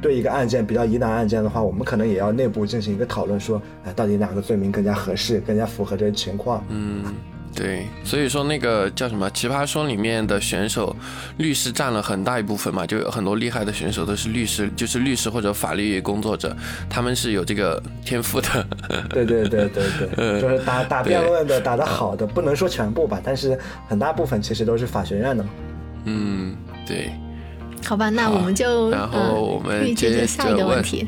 [0.00, 6.64] 对一个案件比较疑难案件的话，我们可能也要内部进行一个讨论，说，哎，到底哪个罪名更加合适，更加符合这个情况？
[6.70, 7.04] 嗯，
[7.54, 7.84] 对。
[8.02, 10.96] 所以说那个叫什么《奇葩说》里面的选手，
[11.36, 16.56] 律师占了很大一部分嘛，就有很多厉害的选手都是律师，就是律师或者法律工作者，
[16.88, 18.66] 他们是有这个天赋的。
[19.10, 19.84] 对对对对
[20.16, 25.50] 对，就是打打辩论的打得好的，不能说全部吧，但是很大部分其实都是法学院的嘛。
[26.06, 27.12] 嗯，对，
[27.84, 31.06] 好吧，那我们就然后我们接着下一个问题。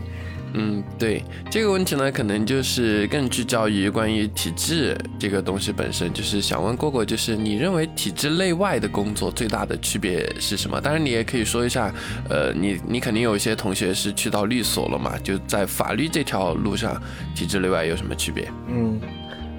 [0.55, 10.81] 嗯，对这个问题呢，可能就是更聚焦于关于体制这个东西本身，就是想问过过，就是你认为体制内外的工作最大的区别是什么？
[10.81, 11.93] 当然，你也可以说一下，
[12.31, 16.99] 呃，你你肯定有一些同学是去到律所了嘛，就在法律这条路上，
[17.35, 18.51] 体制内外有什么区别？
[18.69, 18.99] 嗯。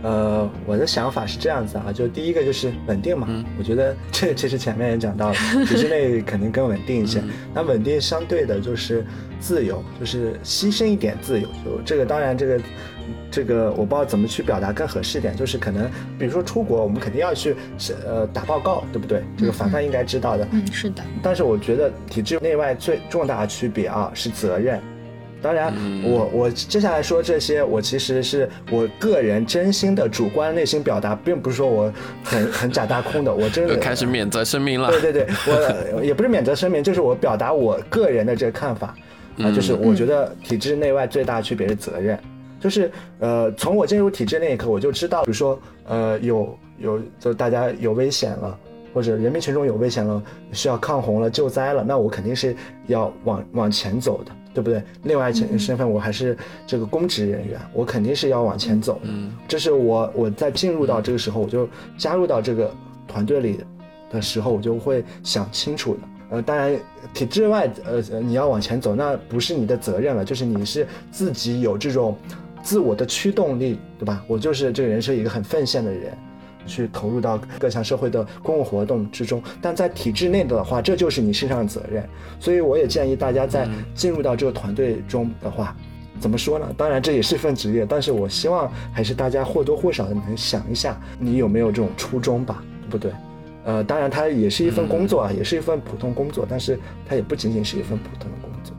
[0.01, 3.27] 呃，我的想法是这样子啊，就第一个就是稳定嘛，
[3.57, 5.35] 我觉得 这其实前面也讲到了，
[5.65, 7.21] 体制内肯定更稳定一些。
[7.53, 9.05] 那稳定相对的就是
[9.39, 11.47] 自由，就是牺牲一点自由。
[11.65, 12.61] 就这个当然这个
[13.29, 17.55] 这个我不知道怎么去表达更合适一点，就是可能比如说出国，我们肯定要去
[18.07, 19.21] 呃打报告，对不对？
[19.37, 20.47] 这个凡凡应该知道的。
[20.51, 21.03] 嗯，是的。
[21.21, 24.79] 但是我觉得体制内外最重大的区别啊是责任。
[25.41, 25.73] 当然，
[26.03, 31.91] 我我接下来说这些，我其实是我个人真心的主观内心表达，并不是说我
[32.23, 34.89] 很很假大空的，我真的 开始免责声明了。
[34.89, 35.27] 对对对，
[35.95, 38.93] 我也不是免责声明，就是我表达我个人的这个看法
[39.37, 42.19] 啊，就是我觉得体制内外最大的区别是责任，
[42.59, 48.57] 就是呃，从我进入体制那一刻，我就知道，比如说呃，有有就大家有危险了，
[48.93, 50.21] 或者人民群众有危险了，
[50.51, 52.53] 需要抗洪了、救灾了，那我肯定是
[52.87, 54.31] 要往往前走的。
[54.61, 54.83] 对不对？
[55.03, 56.37] 另外一身份，我还是
[56.67, 58.99] 这个公职人员，我肯定是要往前走。
[59.03, 62.73] 嗯，这是我我在进入到这个时候，我就加入到这个
[63.07, 63.59] 团队里
[64.11, 65.99] 的时候，我就会想清楚的。
[66.31, 66.79] 呃，当然
[67.13, 72.15] 体制外，呃，你要往前走，那不是你的责任了，就是你是自己有这种
[72.61, 74.23] 自我的驱动力，对吧？
[74.27, 76.17] 我就是这个人是一个很奉献的人。
[76.65, 82.07] 去投入到各项社会的公共活动之中，但在体制内的话，这就是你身上的责任。
[82.39, 85.75] 所以我也建议大家在进入到这个团队中的话，
[86.19, 86.67] 怎么说呢？
[86.77, 93.11] 当然这也是份职业，但是我希望还是大家或多或少的能想一下，你有没有这种初衷吧，对不对？
[93.65, 98.75] 呃，当然它也是一份工作啊，也是一份普通工作，但是它也不仅仅是一份普通的工作。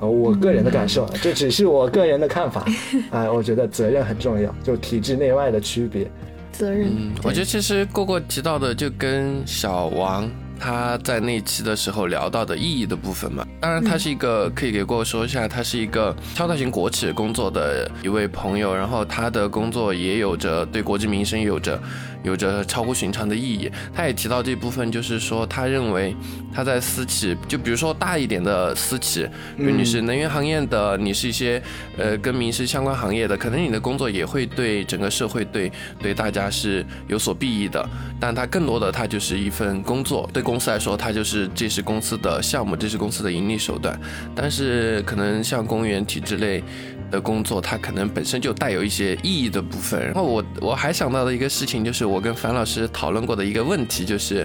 [0.00, 2.64] 呃，我个人的感受，这只是我个人的看法
[3.10, 6.10] 啊， 我觉得责任很重要，就体制内外的区别。
[6.56, 10.28] 责任，嗯，我觉得其实过过提到的就跟小王
[10.58, 13.46] 他在那期的时候聊到的意义的部分嘛。
[13.60, 21.80] 当然，他是一个可以给过我说一下，他是一个超大型国企工作的一位朋友，然后他的工作也有着对国计民生有着。
[22.22, 23.70] 有着超乎寻常的意义。
[23.94, 26.12] 他也提到这部分，就是说，他认为
[26.52, 31.62] 他在私企，就比如说大一点的私企，比如你是能源行业的，你是一些
[31.96, 37.88] 呃跟民生相关行业的，可能你的工作也会对整个社会、对对大家是有所裨益的。
[38.18, 43.98] 但他更多的，他就是一份工作，对公司来说，他就是这是公司的项目，这是公司的盈利手段。
[44.34, 46.62] 但是可能像公务员体制类。
[47.08, 50.06] 的工作，它可能本身就带有一些意义的部分。
[50.06, 54.44] 然后我我还想到的一个事情，就是我跟樊老师讨论过的一个问题，就是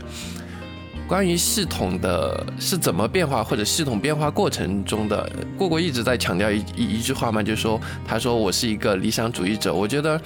[1.08, 5.28] 关于系统的是怎么变化，或者系统变化过程中的。
[5.58, 9.74] 过过一直在强调一一一句话嘛，就是说，他说我是一个理想主义者。
[9.74, 10.22] 我觉得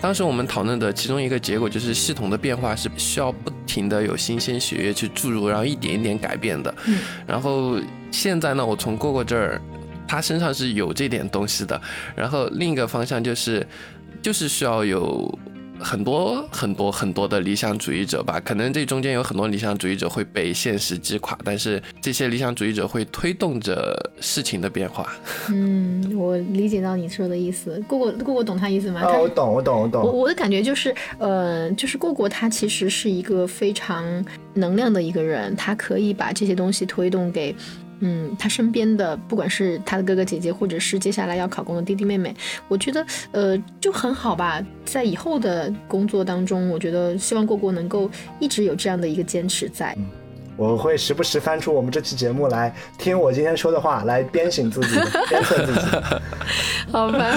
[0.00, 6.74] 当时我们讨论的其中一个结果，就是系统的变化是需要不停的有新鲜血液去注入，然后一点一点改变的。
[7.26, 7.78] 然后
[8.10, 9.60] 现在呢，我从过过这儿。
[10.08, 11.80] 他身上是有这点东西的，
[12.16, 13.64] 然后另一个方向就是，
[14.20, 15.38] 就是需要有
[15.80, 18.38] 很多很多很多的理想主义者吧。
[18.40, 25.12] 可能这中间有很多理想主义者会被现实击垮，但是这些理想主义者会推动着事情的变化。
[25.48, 27.82] 嗯，我理解到你说的意思。
[27.88, 29.00] 过过过过懂他意思吗？
[29.00, 30.02] 啊，我懂，我懂，我懂。
[30.02, 34.24] 我我的感觉就是，呃，就是过过他其实是一个非常
[34.54, 37.54] 能量的一个人，他可以把这些东西推动给。
[38.00, 42.34] 嗯，他身边的不管是他的哥哥姐姐，或者是接下来要考公的弟弟妹妹，
[42.68, 44.64] 我觉得呃就很好吧。
[44.84, 49.96] 在以后的工作当中，我觉得希望过过能够一直有这样的一个坚持在。
[50.60, 54.94] 我会时不时翻出我们这期节目来听我今天说的话，来鞭醒自己，
[55.30, 55.80] 鞭策自己。
[56.92, 57.32] 好吧，好吧。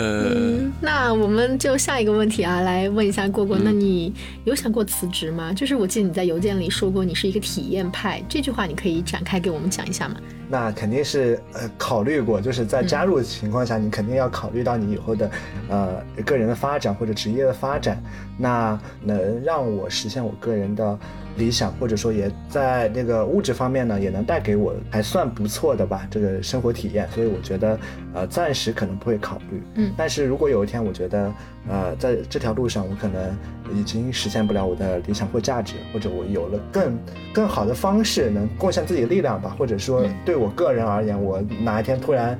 [0.00, 5.52] 嗯，那我们就下一个问题啊，来问一下过过，那你有想过辞职吗？
[5.52, 10.16] 就是我记得你在邮件里说过你是一个体验派，这句话你可以展开给我们讲一下吗？
[10.48, 15.30] 那肯定是呃考虑过，就是在加入的情况下，你肯定要考虑到你以后的
[15.68, 18.02] 呃个人的发展或者职业的发展，
[18.38, 20.98] 那能让我实现我个人的
[21.36, 27.78] 理想，或者说也在那个物质方面呢，也能带给我还算不错的吧这个生活体验，所以我觉得
[28.14, 31.32] 呃暂时可能不会考虑，嗯，但是如果有一天我觉得
[31.68, 33.36] 呃在这条路上我可能
[33.74, 36.98] 已经实现不了我的理想或价值，或者我有了更
[37.34, 40.38] 更好的方式能贡献自己的力量吧，或者说对。
[40.38, 42.38] 我个人而言，我哪一天突然，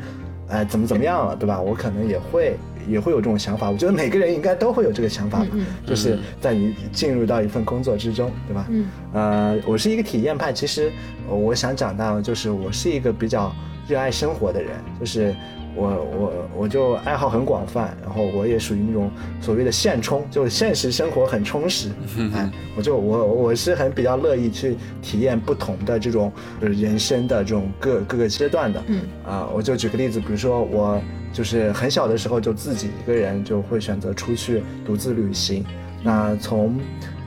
[0.48, 1.60] 哎，怎么怎么样了，对吧？
[1.60, 2.56] 我可能也会
[2.88, 3.68] 也会有这种想法。
[3.68, 5.46] 我觉得每个人应该都会有这个想法吧，
[5.84, 8.66] 就是在你进入到一份工作之中，对吧？
[8.70, 10.52] 嗯，呃，我是一个体验派。
[10.52, 10.92] 其实
[11.28, 13.52] 我想讲到，就是我是一个比较
[13.88, 15.34] 热爱生活的人，就是
[15.78, 19.08] 我我我就爱好很广泛，然后我也属于那种
[19.40, 21.90] 所谓的现充，就是现实生活很充实，
[22.34, 31.00] 哎，我就我我是很比较乐意去体验不同的这种人生的这种各各个阶段的，嗯啊，我就举个例子，比如说我
[31.32, 35.64] 就是很小的时候就自己一个人就会选择出去独自旅行，
[36.02, 36.76] 那从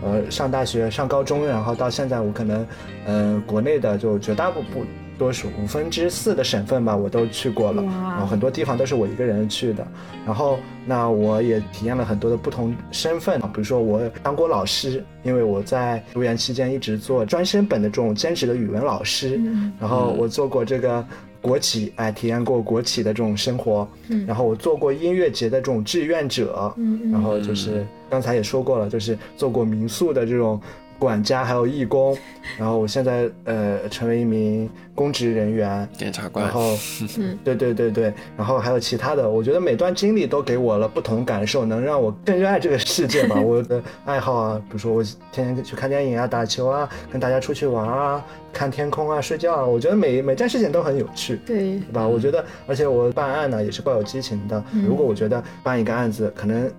[0.04, 2.68] 呃上大学上高中，然后到现在我可能
[3.06, 4.86] 呃国内的就绝大部分。
[5.18, 9.86] 多数五分之四的省份吧，我都去过了，然后很多地方都是我一个人去的。
[10.26, 19.39] 然后，那我也体验了很多的不同身份，比如说我当过老师，因为我在读研期间一直做专升本的这种兼职的语文老师。
[19.80, 21.05] 然后我做过这个
[21.41, 23.88] 国企，哎，体验过国企的这种生活。
[24.09, 26.74] 嗯然后我做过音乐节的这种志愿者。
[26.78, 30.59] 嗯然后就是刚才也说过了，就是做过民宿的这种。
[31.02, 32.16] 管家还有义工，
[32.60, 36.45] 然后我现在呃成为一名公职人员，检察官。
[36.45, 36.78] 然后，
[37.43, 43.41] 对对对对，然后还有其他的，我觉得每段经历都给我了不同感受，能让我更热爱这个世界吧。
[43.41, 48.24] 我的爱好啊，比如说我天天去看电影啊、打球啊、跟大家出去玩啊、
[48.54, 52.08] 看天空啊、睡觉啊，我觉得每每件事情都很有趣，对，对吧？
[52.08, 54.64] 我觉得，而且我办案呢也是抱有激情的。
[54.88, 56.72] 如果我觉得办一个案子可能。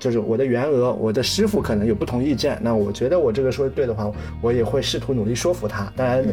[0.00, 5.92] 就是我的员额，我的师傅可能有不同意见，那我觉得我这个说的对的话，我也会试图努力说服他。
[5.94, 6.24] 当然，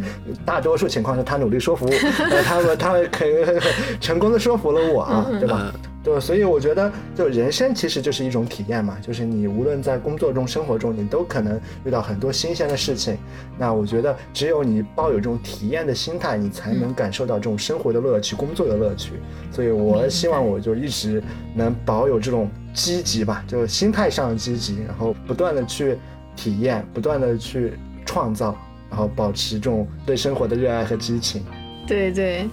[0.45, 1.86] 大多数情况是他努力说服，
[2.45, 3.26] 他们他可
[4.01, 5.72] 成功的说服了我啊，对吧？
[6.03, 13.18] 对，所以我觉得，就人生其实就是一种体验嘛，就是你无论在工作中、生活中，你都可能遇到很多新鲜的事情。
[13.57, 19.15] 那我觉得，只有你抱有这种体验的心态，你才能感受到这种生活的乐趣、工作的乐趣。
[19.51, 21.22] 所以我希望，我就一直
[21.53, 25.97] 能保有这种积极吧，就心态上的积极，然后不断的去
[26.36, 27.73] 体验，不断的去
[28.05, 28.55] 创造，
[28.88, 31.43] 然后保持这种对生活的热爱和激情。
[31.88, 32.49] 对对，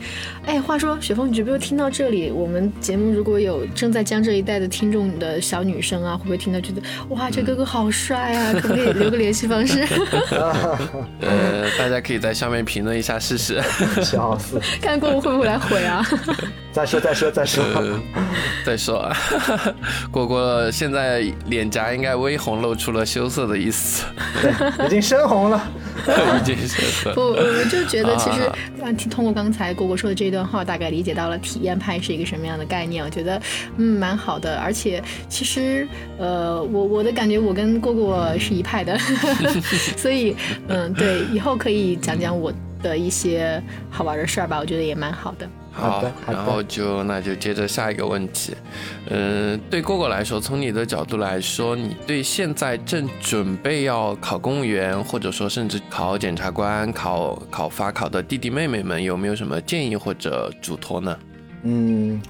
[0.47, 2.31] 哎，话说雪峰，你有没有听到这里？
[2.31, 8.53] 我们节目如果有正在江浙一带的听众的小女生啊，会不会听到觉得哇，这哥哥好帅啊？
[8.55, 9.85] 可不可以留个联系方式？
[11.21, 13.61] 呃，大家可以在下面评论一下试试。
[14.03, 14.61] 笑死！
[14.81, 16.07] 看过我会不会来回啊？
[16.73, 17.65] 再说再说再说
[18.65, 19.17] 再说啊！
[20.11, 24.05] 果果现在脸颊应该微红，露出了羞涩的意思。
[24.41, 25.61] 对，已经深红了。
[26.07, 27.15] 已经深红。
[27.15, 28.51] 不，我就觉得其实
[28.97, 29.24] 听通。
[29.25, 33.03] 通过刚才果果说的这段话，大概理解到了体验派是一个什么样的概念。
[33.03, 33.41] 我觉得，
[33.79, 34.59] 嗯，蛮好的。
[34.59, 38.99] 而且，其实，呃，我我的感觉，我跟果果是一派的，
[39.97, 40.37] 所以，
[40.69, 42.53] 嗯，对，以后可以讲讲我
[42.83, 44.59] 的一些好玩的事儿吧。
[44.61, 45.49] 我觉得也蛮好的。
[45.77, 48.55] 好，然后就那就接着下一个问题，
[49.11, 61.19] 嗯，对过过来说，从你的角度来说，你对现在正准备要考公务员，或者说甚至考检察官、考考法考的弟弟妹妹们，有没有什么建议或者嘱托呢？
[61.65, 62.23] 嗯，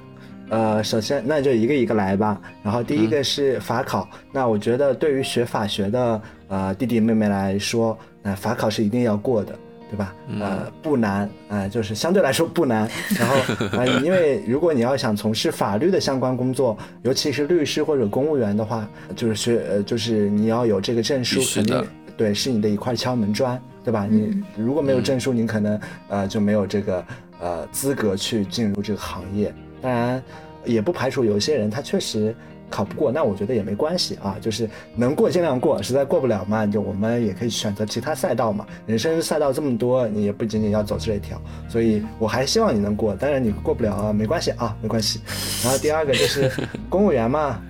[0.49, 2.41] 呃，首先那就一个一个来吧。
[2.63, 9.55] 然后第一个是法考，那我觉得对于学法学的呃弟弟妹妹来说，那法考是一定要过的。
[9.91, 10.15] 对吧？
[10.41, 12.89] 呃，不难，呃，就是相对来说不难。
[13.19, 13.37] 然后，
[13.73, 24.07] 呃，因为如果你要想从事法律的相关工作，尤其是律师或者公务员的话，就是学，呃，就是你要有这个证书，肯定对，是你的一块敲门砖，对吧？
[24.11, 27.05] 你如果没有证书，你可能呃就没有这个
[27.41, 29.55] 呃资格去进入这个行业。
[29.81, 30.23] 当然，
[30.65, 32.35] 也不排除有些人他确实。
[32.75, 38.67] 考不过，那我觉得也没关系啊，就是能过尽量过，实在过不了嘛，就我们也可以选择其他赛道嘛。
[38.85, 43.15] 人生赛道这么多，你也不仅仅要走这一条，所以我还希望你能过。
[43.15, 45.21] 当然你过不了啊，没关系啊，没关系。
[45.63, 46.51] 然后第二个就是
[46.91, 47.63] 公务员嘛。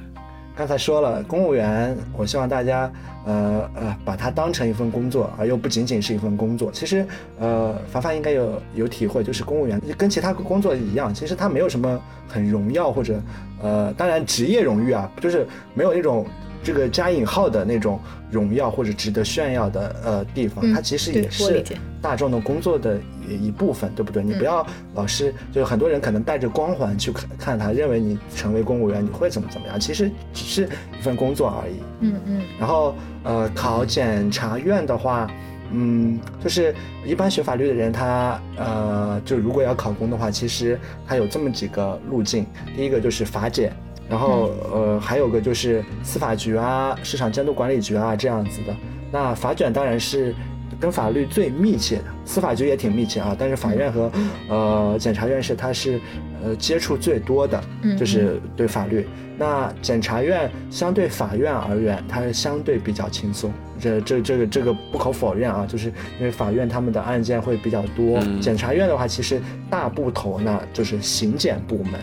[0.56, 2.90] 刚才说了，公务员，我希望大家，
[3.26, 6.70] 呃呃，把它当成一份工作，而又不仅仅是一份工作。
[6.70, 7.04] 其实，
[7.40, 13.20] 呃，凡凡应该有有体会，就是公务员跟其他工作一样，其实他没有什么很荣耀或者，
[13.60, 16.24] 呃，当然职业荣誉啊，就是没有那种。
[16.64, 18.00] 这个加引号的那种
[18.30, 21.62] 荣耀或者值得炫耀的呃地方，它其实也是
[22.00, 22.98] 大众的工作的
[23.28, 24.22] 一部分，对不对？
[24.22, 31.74] 你不要老是就是很多人可能带着光环去看看他，认为你成为公务员你会怎么怎么样，其实只是一份工作而已。
[32.00, 32.42] 嗯嗯。
[32.58, 35.30] 然后呃，考检察院的话，
[35.70, 36.74] 嗯，就是
[37.06, 42.46] 一般学法律的人，他呃，就如果要考公的话，其实他有这么几个路径，
[42.76, 43.72] 第一个就是法检。
[44.08, 48.74] 然后，呃，还有个就是司法局啊、市场监督管理局啊这样子的。
[49.10, 50.34] 那法卷当然是
[50.78, 53.34] 跟法律最密切的，司法局也挺密切啊。
[53.38, 54.10] 但是法院和
[54.48, 56.00] 呃检察院是它是
[56.42, 57.62] 呃接触最多的，
[57.98, 59.06] 就是对法律。
[59.36, 63.50] 那检察院相对法院而言，它相对比较轻松。
[63.80, 65.88] 这这这个这个不可否认啊，就是
[66.20, 68.20] 因为法院他们的案件会比较多。
[68.40, 71.94] 检察院的话，其实大部头呢就是刑检部门。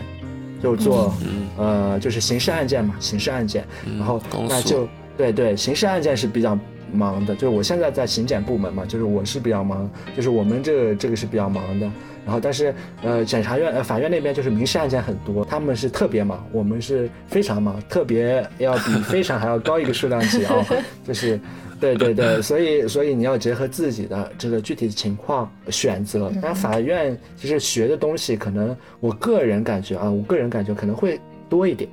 [0.62, 1.12] 就做
[1.58, 3.64] 呃就是刑事案件嘛，刑事案件，
[3.98, 6.58] 然后那就对对，刑事案件是比较
[6.92, 11.90] 忙的，就是我现在在刑检部门嘛，就是我是比较忙，就是我们这个这个是比较忙的。
[12.24, 20.54] 然后但是呃检察院呃法院那边就是民事案件很多，他们是特别忙，我们是非常忙，特别要比非常还要高一个数量级啊、
[21.04, 21.40] 就是。
[21.82, 26.30] 对对对，所以所以你要结合自己的这个具体的情况选择。
[26.40, 31.90] 那法院其实学的东西，可能我个人感觉啊，我个人感觉可能会多一点，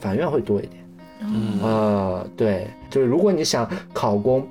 [0.00, 0.84] 法院会多一点。
[1.22, 4.44] 嗯呃，对，就是如果你想考公，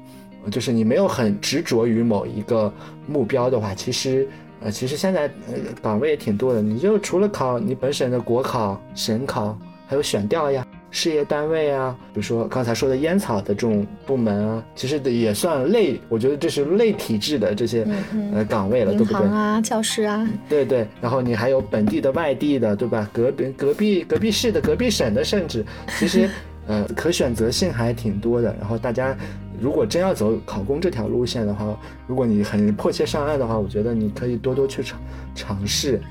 [0.50, 2.72] 就是你没有很执着于某一个
[3.06, 4.28] 目标的话，其实
[4.62, 6.62] 呃，其实现在呃岗位也挺多的。
[6.62, 9.58] 你就除了考你本省的国考、省考，
[9.88, 17.86] 还有选调呀、事业单位啊，比如说刚才说的烟草的这种部门啊，其实也算类，我觉得这是类体制的这些
[18.34, 19.14] 呃岗位了，对不对？
[19.14, 23.08] 行啊，教师啊，对对，然后你还有本地的、外地的，对吧？
[23.14, 25.64] 隔壁、隔壁、隔壁市的、隔壁省的，甚至
[25.98, 26.30] 其实
[26.68, 28.56] 呃可选择性还挺多的。
[28.60, 29.16] 然后大家
[29.60, 31.78] 如果真要走考公这条路线的话，
[32.08, 35.00] 如果你很迫切上岸的话，我觉得你可以多多去尝
[35.36, 36.02] 尝试。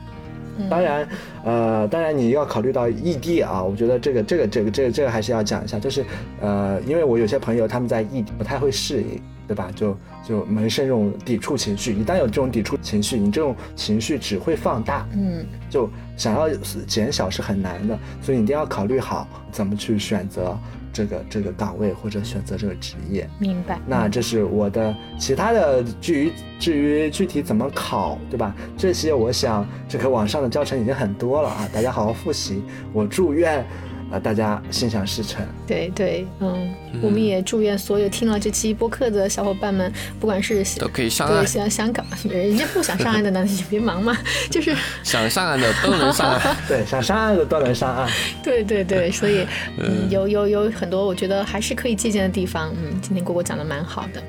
[0.70, 1.08] 当然，
[1.44, 6.04] 呃，当然你要考虑到异地啊，我觉得这个这个这个这个这个还是要讲一下，就是
[6.40, 9.70] 呃，因为我有些朋友他们在异地不太会适应，对吧？
[9.74, 9.96] 就
[10.26, 16.48] 就萌生这种抵触情绪，一旦有这种抵触情绪，你这种情绪只会放大，嗯就想要
[16.86, 20.58] 减小是很难的，所以你一定要考虑好怎么去选择
[20.98, 23.30] 这个这个岗位或者选择这个职业。
[23.38, 23.78] 明白。
[23.86, 28.52] 那这是我的其他的，至于至于具体怎么考，对吧？
[28.76, 32.64] 这些我想这个网上的教程已经很多了啊，大家好好复习。
[32.92, 33.64] 我祝愿
[34.10, 35.44] 啊、大家心想事成。
[35.66, 44.16] 对对，嗯，我们也祝愿所有听了这期播客的小伙伴们，不管是都可以上岸对，想香港，人家不想上岸的呢，你别忙嘛，
[44.50, 46.56] 就是 想上岸的都能上岸。
[46.66, 48.10] 对，想上岸的都能上岸。
[48.42, 49.46] 对对对，所以
[49.76, 52.72] 嗯，有有有很多我觉得还是可以借鉴的地方。
[52.82, 54.22] 嗯，今天果果讲的蛮好的。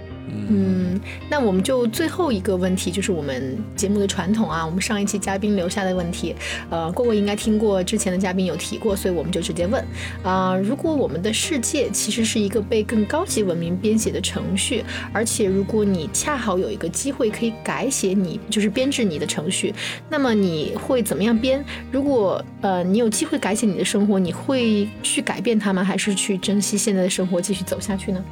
[0.50, 6.36] 嗯，那我们就最后一个问题，就是我们节目的传统啊，我们上一期嘉宾留下的问题，
[6.70, 9.84] 呃，过过应该听过之前的嘉宾有提过，所以我们就直接问
[10.24, 14.84] 啊、如果我们的世界其实是一个被更高级文明编写的程序，
[15.14, 19.74] 而且如果你恰好有一个机会可以改写你，就是编制你的程序，
[20.10, 21.64] 那么你会怎么样编？
[21.91, 25.84] 如果呃你有机会改写你的生活，你会去改变它吗？
[25.84, 28.24] 还是去珍惜现在的生活，继续走下去呢？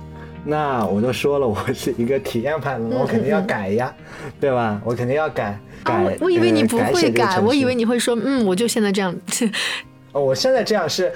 [0.50, 3.94] 那我都说了，我是一个体验派的，我肯定要改呀，
[4.40, 4.82] 对吧？
[4.86, 5.94] 我肯定要改改。
[5.94, 9.14] 啊，我我以为你不呃会改，我以为你会说，嗯，我就现在这样。
[10.14, 11.12] 哦，我现在这样是，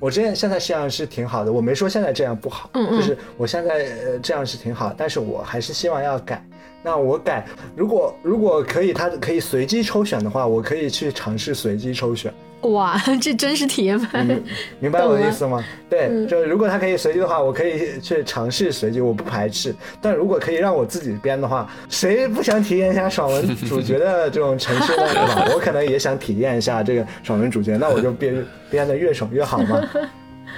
[0.00, 6.44] 我之前现在这样是挺好的，我没说现在这样不好，嗯嗯就是我现在呃这样是挺好，但是我还是希望要改。
[6.82, 7.46] 那我改，
[7.76, 12.34] 如果如果可以，他可以随机抽选的话，我可以去尝试随机抽选。
[12.70, 14.22] 哇， 这真是体验派。
[14.22, 14.42] 明
[14.80, 15.62] 明白我的意思吗？
[15.88, 19.74] 对，嗯就如果它可以随机的话，我可以去尝试随机，我不排斥。
[20.00, 25.06] 但如果可以让我自己编的话，谁不想体验一下爽文主角的这种城市呢？
[25.08, 25.48] 对吧？
[25.54, 29.80] 我可能也想体验一下这个爽文主角，那我就编编的越爽越好嘛。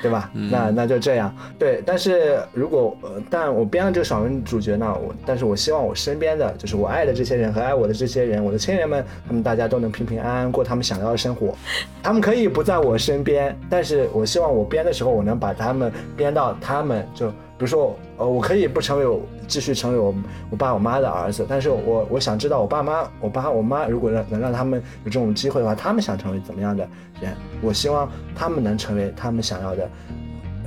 [0.07, 0.31] 对吧？
[0.51, 1.35] 那那就这样。
[1.59, 11.55] 对，但是如果呃，但我编了这个爽文主角呢，我但是我希望我身边的就是我爱的这些人和爱我的这些人，我的亲人们，他们大家都能平平安安过他们想要的生活。
[12.03, 20.15] 他们可以不在我身边，但是我希望我编的时候，我能把他们编到他们就，比如说，呃，我可以不成为我继续成为我
[20.51, 26.87] 我爸我妈的儿子，但是我我想知道我爸妈我爸我妈如果让能让他们有这种机会的话，他们想成为怎么样的
[27.21, 27.35] 人？
[27.63, 29.91] 我希望他们能成为他们想要的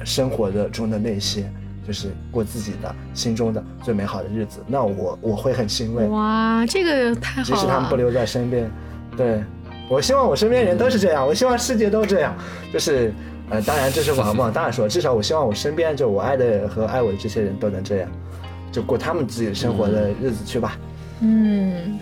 [0.04, 1.50] 生活的中的那些。
[1.88, 6.06] 就是过自己的心中的最美好的日子，那我我会很欣慰。
[6.06, 7.44] 哇，这个太好了。
[7.46, 8.70] 即使他们不留在身边，
[9.18, 9.44] 对
[9.90, 12.36] 我希望我身边人都是这样，我希望世界都这样，
[12.72, 13.12] 就是
[13.50, 18.10] 呃，当然这是往往大说， 至少我希望我身边就我爱的和爱我的这些人都能这样，
[18.72, 20.78] 就过他们自己生活的日子去吧。
[21.22, 22.00] 嗯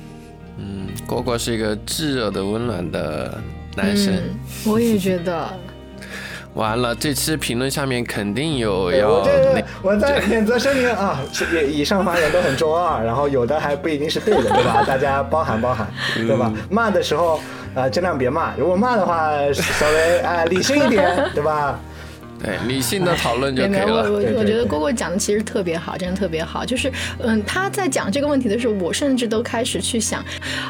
[0.58, 3.42] 嗯，果果是一个炙热的、温暖的
[3.76, 4.14] 男生。
[4.14, 5.50] 嗯，我也觉得。
[6.58, 14.84] 完了，这期评论下面肯定有对要我这我在免责声明啊，是以以上发言都很中二，然后有的还不一定是对的，对吧？
[14.88, 16.52] 大家包涵包涵，对吧？
[16.70, 17.40] 骂的时候
[17.76, 21.80] 啊、尽量别骂，如果骂的话，稍微啊、理性一点，对吧？
[22.44, 24.12] 对理性的讨论就可以了。
[24.12, 26.66] 我觉得蝈蝈讲的其实特别好，真的特别好。
[26.66, 30.22] 就是，嗯，他在讲这个问题的时候，我甚至都开始去想，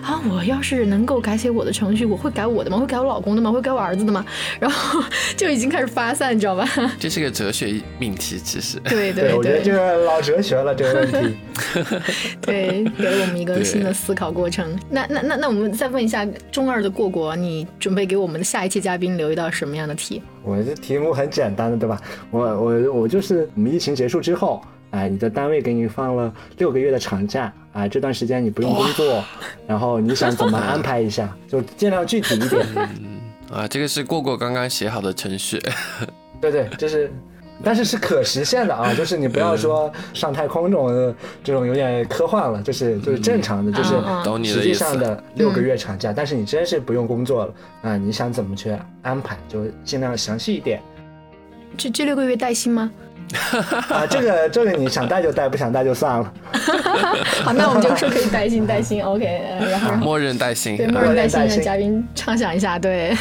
[0.01, 2.77] 啊，我要是能够改写我的程序，我会改我的吗？
[2.77, 3.51] 会改我老公的吗？
[3.51, 4.25] 会改我儿子的吗？
[4.59, 5.03] 然后
[5.35, 6.67] 就已经开始发散， 你知道吧？
[6.99, 8.79] 这是个哲学命题，其实。
[8.81, 9.73] 对对我觉得这对。
[9.73, 11.37] 个老哲学了这个问题。
[12.41, 14.77] 对，给了我们一个新的思考过程。
[14.89, 20.21] 那那那那，我们再问一下中二的过国，你准备给我们的下一期嘉宾留一道什么样的题？
[20.47, 22.01] 我这题目很简单的，对吧？
[22.31, 24.61] 我我我就是我们疫情结束之后，
[24.91, 29.23] 哎，你的单位给你放了六个月的长假，啊，这段时间你不用工作，
[29.67, 32.65] 然后你想怎么安排一下， 就尽量具体一点。
[33.51, 35.61] 啊，这个是过过刚刚写好的程序。
[36.39, 37.11] 对对，就是。
[37.63, 43.95] 但是是可实现的啊， 就是你不要说上太空这种这种有点科幻了，就是就是正常的，就是
[44.43, 46.13] 实际上的六个月长假。
[46.13, 50.81] 但是你真是不用工作了啊，你想怎么去安排，就尽量详细一点。
[51.77, 52.91] 这这六个月带薪吗？
[53.89, 56.33] 啊，这个这个你想带就带，不想带就算了。
[57.43, 59.41] 好，那我们就说可以带薪带薪，OK。
[59.69, 63.13] 然后默认带薪，对，默认带薪让嘉宾畅想一下，对。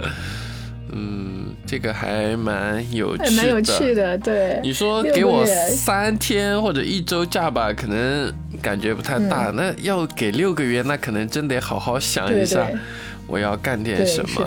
[0.92, 1.31] 嗯。
[1.72, 4.18] 这个还蛮有趣的，蛮有趣的。
[4.18, 8.30] 对，你说给我三天或者一周假吧，可能
[8.60, 9.50] 感觉不太大。
[9.54, 12.68] 那要给六个月，那可能真得好好想一下，
[13.26, 14.46] 我要干点什么。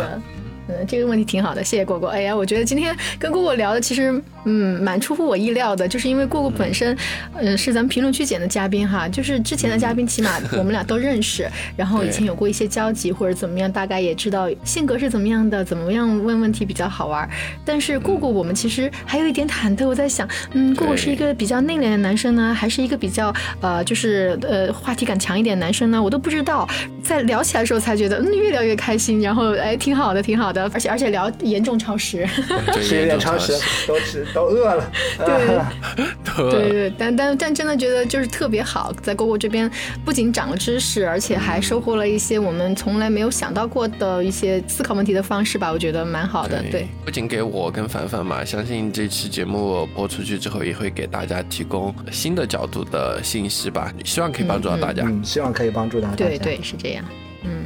[0.67, 2.09] 嗯，这个问题挺好的，谢谢果果。
[2.09, 5.87] 哎呀，我觉得今天跟果果聊的其实，嗯，蛮出乎我意料的。
[5.87, 6.97] 就是因为过过本身，
[7.33, 17.29] 嗯，是咱们评论区捡的嘉宾哈，就是之前的嘉宾起码我们俩都认识，然后以前有过一些交集或者怎么样，大概也知道性格是怎么样的，怎么样问问题比较好玩。
[17.63, 26.01] 但是过过我们其实还有一点忐忑，我在想，嗯，过过是一个比较内敛的男生呢，还是一个比较呃，就是呃话题感强一点的男生呢？
[26.01, 26.67] 我都不知道。
[27.03, 30.63] 在聊起来的时候才觉得，嗯，越聊越开心，然后哎，挺好的，挺好的。
[30.73, 32.27] 而且而且聊严重超时，
[32.81, 33.53] 是有点超时，
[33.87, 34.91] 都吃 都饿了。
[35.17, 39.71] 对对对，但但但真的觉得就是特别好，在蝈蝈这边
[40.03, 46.61] 不仅长了知识，而且还收获了一些我们从来没有想到过的一些思考问题的方式吧，我觉得蛮好的。
[46.69, 55.03] 对，不仅给我跟凡凡嘛，相信这期节目播出去之后，也会给大家提供新的角度的信息吧，希望可以帮助到大家。
[55.05, 56.25] 嗯，希望可以帮助到大家。
[56.25, 57.05] 对对，是这样。
[57.43, 57.63] 嗯。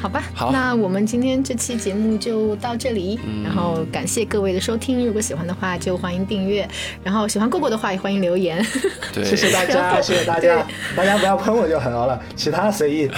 [0.00, 5.04] 好吧，好，那我们今天这期节目就到这里，然后感谢各位的收听。
[5.04, 6.64] 如果喜欢的话，就欢迎订阅；
[7.02, 8.64] 然后喜欢过过的话，也欢迎留言。
[9.12, 10.64] 对，谢谢大家，谢谢大家，
[10.94, 13.10] 大家不要喷我就好了，其他随意。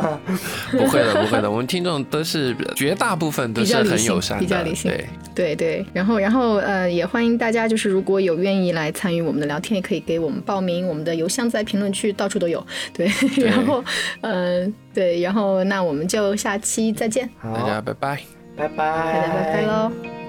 [0.70, 4.90] 不会的，不会的，我们听众都是绝大部分都是很友善，比较理性，
[5.34, 5.86] 对对对。
[5.94, 12.64] 然后然后呃，也欢迎大家，就是如果有愿意来参与我们的聊天，也可以给我们报名，我们的邮箱在评论区到处都有。
[12.92, 13.10] 对，
[13.42, 13.82] 然后
[14.20, 14.74] 嗯。
[14.94, 18.20] 对，然后那我们就下期再见，大家拜拜，
[18.56, 20.21] 拜拜，大家拜拜喽。